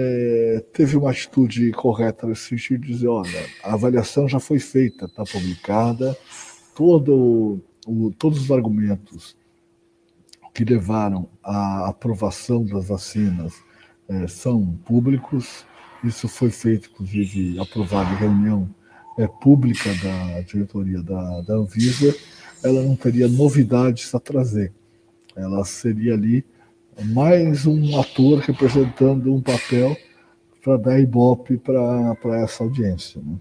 é, 0.00 0.64
teve 0.72 0.96
uma 0.96 1.10
atitude 1.10 1.72
correta 1.72 2.24
nesse 2.24 2.50
sentido 2.50 2.82
de 2.82 2.92
dizer, 2.92 3.08
olha, 3.08 3.46
a 3.64 3.74
avaliação 3.74 4.28
já 4.28 4.38
foi 4.38 4.60
feita, 4.60 5.06
está 5.06 5.24
publicada, 5.24 6.16
todo 6.72 7.60
o, 7.84 8.12
todos 8.16 8.42
os 8.42 8.50
argumentos 8.52 9.36
que 10.54 10.64
levaram 10.64 11.28
à 11.42 11.88
aprovação 11.88 12.64
das 12.64 12.86
vacinas 12.86 13.54
é, 14.08 14.28
são 14.28 14.78
públicos. 14.84 15.66
Isso 16.04 16.28
foi 16.28 16.50
feito, 16.50 16.90
inclusive, 16.92 17.58
aprovado 17.58 18.12
em 18.14 18.18
reunião 18.18 18.72
é, 19.18 19.26
pública 19.26 19.90
da 19.96 20.40
diretoria 20.42 21.02
da, 21.02 21.40
da 21.40 21.54
Anvisa. 21.54 22.14
Ela 22.62 22.82
não 22.82 22.94
teria 22.94 23.26
novidades 23.26 24.14
a 24.14 24.20
trazer. 24.20 24.72
Ela 25.34 25.64
seria 25.64 26.14
ali 26.14 26.44
mais 27.04 27.64
um 27.66 28.00
ator 28.00 28.40
representando 28.40 29.32
um 29.32 29.40
papel 29.40 29.96
para 30.62 30.76
dar 30.76 31.00
ibope 31.00 31.56
para 31.56 32.42
essa 32.42 32.64
audiência. 32.64 33.20
Né? 33.24 33.36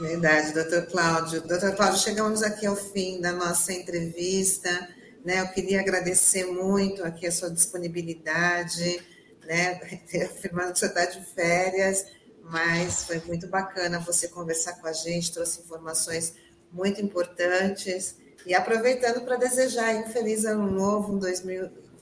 Verdade, 0.00 0.52
doutor 0.52 0.86
Cláudio. 0.86 1.46
Doutor 1.46 1.74
Cláudio, 1.76 2.00
chegamos 2.00 2.42
aqui 2.42 2.66
ao 2.66 2.74
fim 2.74 3.20
da 3.20 3.32
nossa 3.32 3.72
entrevista. 3.72 4.88
Né? 5.24 5.40
Eu 5.40 5.48
queria 5.48 5.80
agradecer 5.80 6.44
muito 6.46 7.04
aqui 7.04 7.26
a 7.26 7.32
sua 7.32 7.50
disponibilidade, 7.50 9.00
né? 9.46 9.80
afirmando 10.24 10.72
que 10.72 10.78
você 10.78 10.86
está 10.86 11.04
de 11.04 11.24
férias, 11.34 12.06
mas 12.42 13.04
foi 13.04 13.20
muito 13.26 13.46
bacana 13.46 14.00
você 14.00 14.28
conversar 14.28 14.80
com 14.80 14.86
a 14.86 14.92
gente, 14.92 15.32
trouxe 15.32 15.60
informações 15.60 16.34
muito 16.72 17.00
importantes. 17.00 18.16
E 18.46 18.54
aproveitando 18.54 19.22
para 19.22 19.36
desejar 19.36 19.94
um 19.96 20.08
feliz 20.08 20.46
ano 20.46 20.70
novo, 20.70 21.12
um 21.12 21.18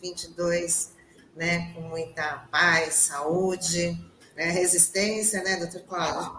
2022, 0.01 0.93
né, 1.37 1.73
com 1.75 1.83
muita 1.83 2.47
paz, 2.51 2.95
saúde, 2.95 3.99
né, 4.37 4.51
resistência, 4.51 5.43
né, 5.43 5.57
doutor 5.57 5.83
Cláudio? 5.83 6.33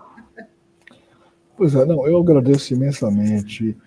Pois 1.58 1.76
é, 1.76 1.86
não, 1.86 2.08
eu 2.08 2.18
agradeço 2.18 2.74
imensamente. 2.74 3.78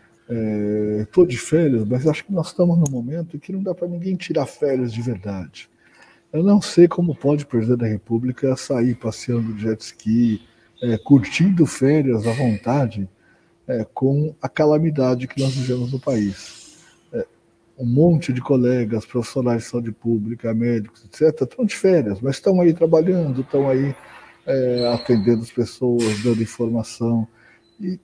Estou 1.01 1.25
é, 1.25 1.27
de 1.27 1.39
férias, 1.39 1.87
mas 1.87 2.07
acho 2.07 2.25
que 2.25 2.33
nós 2.33 2.49
estamos 2.49 2.79
num 2.79 2.91
momento 2.91 3.37
em 3.37 3.41
que 3.41 3.53
não 3.53 3.63
dá 3.63 3.75
para 3.75 3.89
ninguém 3.89 4.15
tirar 4.17 4.47
férias 4.47 4.93
de 4.93 5.03
verdade. 5.03 5.69
Eu 6.33 6.43
não 6.43 6.63
sei 6.63 6.89
como 6.89 7.15
pode 7.15 7.45
o 7.45 7.47
presidente 7.47 7.81
da 7.81 7.87
República 7.87 8.57
sair 8.57 8.95
passeando 8.95 9.53
de 9.53 9.63
jet 9.63 9.81
ski, 9.83 10.43
é, 10.83 10.97
curtindo 10.97 11.67
férias 11.67 12.27
à 12.27 12.33
vontade, 12.33 13.09
é, 13.69 13.85
com 13.85 14.35
a 14.41 14.49
calamidade 14.49 15.29
que 15.29 15.41
nós 15.41 15.55
vivemos 15.55 15.93
no 15.93 16.01
país. 16.01 16.62
Um 17.83 17.87
monte 17.87 18.33
de 18.33 18.41
colegas, 18.41 19.05
profissionais 19.05 19.65
de 19.65 19.69
saúde 19.69 19.91
pública, 19.91 20.55
médicos, 20.55 21.05
etc., 21.05 21.43
estão 21.43 21.65
de 21.65 21.75
férias, 21.75 22.21
mas 22.21 22.37
estão 22.37 22.61
aí 22.61 22.73
trabalhando, 22.73 23.41
estão 23.41 23.69
aí 23.69 23.93
é, 24.47 24.87
atendendo 24.95 25.43
as 25.43 25.51
pessoas, 25.51 26.23
dando 26.23 26.41
informação. 26.41 27.27
E 27.81 27.99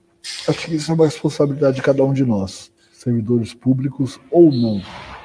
acho 0.49 0.65
que 0.65 0.75
isso 0.75 0.91
é 0.91 0.95
uma 0.95 1.05
responsabilidade 1.05 1.77
de 1.77 1.81
cada 1.81 2.03
um 2.03 2.11
de 2.11 2.25
nós, 2.25 2.73
servidores 2.91 3.53
públicos 3.53 4.19
ou 4.29 4.51
não, 4.51 4.81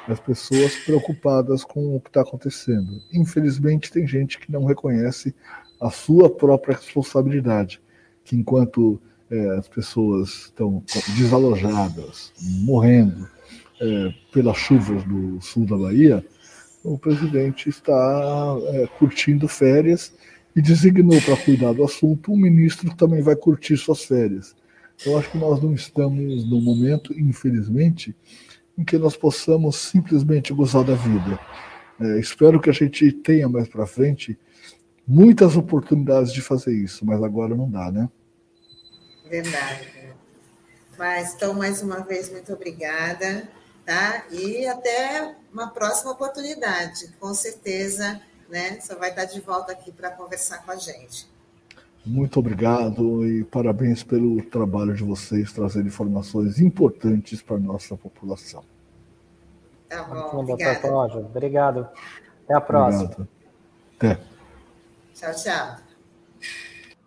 as 0.07 0.21
pessoas 0.21 0.73
preocupadas 0.85 1.65
com 1.65 1.97
o 1.97 1.99
que 1.99 2.07
está 2.07 2.21
acontecendo. 2.21 3.01
Infelizmente, 3.11 3.91
tem 3.91 4.07
gente 4.07 4.39
que 4.39 4.49
não 4.49 4.63
reconhece 4.63 5.35
a 5.81 5.91
sua 5.91 6.29
própria 6.29 6.77
responsabilidade, 6.77 7.81
que 8.23 8.37
enquanto 8.37 9.01
é, 9.29 9.57
as 9.57 9.67
pessoas 9.67 10.45
estão 10.45 10.81
desalojadas, 11.17 12.31
morrendo 12.63 13.34
é, 13.79 14.13
pelas 14.31 14.57
chuvas 14.57 15.03
do 15.03 15.41
sul 15.41 15.65
da 15.65 15.77
Bahia, 15.77 16.25
o 16.83 16.97
presidente 16.97 17.67
está 17.67 18.55
é, 18.67 18.87
curtindo 18.99 19.47
férias 19.47 20.13
e 20.55 20.61
designou 20.61 21.19
para 21.21 21.35
cuidar 21.35 21.73
do 21.73 21.83
assunto 21.83 22.31
um 22.31 22.37
ministro 22.37 22.89
que 22.89 22.95
também 22.95 23.21
vai 23.21 23.35
curtir 23.35 23.75
suas 23.75 24.05
férias. 24.05 24.55
Eu 25.05 25.17
acho 25.17 25.29
que 25.31 25.37
nós 25.37 25.61
não 25.61 25.73
estamos 25.73 26.45
no 26.45 26.61
momento, 26.61 27.13
infelizmente, 27.19 28.15
em 28.77 28.83
que 28.83 28.97
nós 28.97 29.17
possamos 29.17 29.75
simplesmente 29.75 30.53
gozar 30.53 30.83
da 30.83 30.95
vida. 30.95 31.39
É, 31.99 32.19
espero 32.19 32.61
que 32.61 32.69
a 32.69 32.73
gente 32.73 33.11
tenha 33.11 33.49
mais 33.49 33.67
para 33.67 33.85
frente 33.87 34.37
muitas 35.07 35.55
oportunidades 35.55 36.31
de 36.31 36.41
fazer 36.41 36.73
isso, 36.73 37.05
mas 37.05 37.21
agora 37.21 37.55
não 37.55 37.69
dá, 37.69 37.91
né? 37.91 38.09
Verdade. 39.29 39.95
Mas, 40.97 41.35
então, 41.35 41.53
mais 41.53 41.81
uma 41.81 41.99
vez, 41.99 42.31
muito 42.31 42.53
obrigada, 42.53 43.47
tá? 43.85 44.25
E 44.31 44.65
até 44.67 45.35
uma 45.53 45.69
próxima 45.69 46.11
oportunidade. 46.11 47.13
Com 47.19 47.33
certeza 47.33 48.21
né? 48.49 48.79
Você 48.79 48.95
vai 48.95 49.09
estar 49.09 49.25
de 49.25 49.39
volta 49.41 49.71
aqui 49.71 49.91
para 49.91 50.09
conversar 50.11 50.63
com 50.63 50.71
a 50.71 50.75
gente. 50.75 51.27
Muito 52.05 52.39
obrigado 52.39 53.25
e 53.25 53.43
parabéns 53.45 54.03
pelo 54.03 54.41
trabalho 54.43 54.93
de 54.93 55.03
vocês 55.03 55.51
trazer 55.51 55.83
informações 55.85 56.59
importantes 56.59 57.41
para 57.41 57.55
a 57.55 57.59
nossa 57.59 57.97
população. 57.97 58.63
Tá 59.89 60.03
bom, 60.03 60.39
obrigado. 60.39 61.17
Obrigado. 61.17 61.89
Até 62.43 62.53
a 62.53 62.61
próxima. 62.61 63.05
Obrigado. 63.05 63.27
Até. 63.97 64.19
Tchau, 65.15 65.33
tchau. 65.33 65.84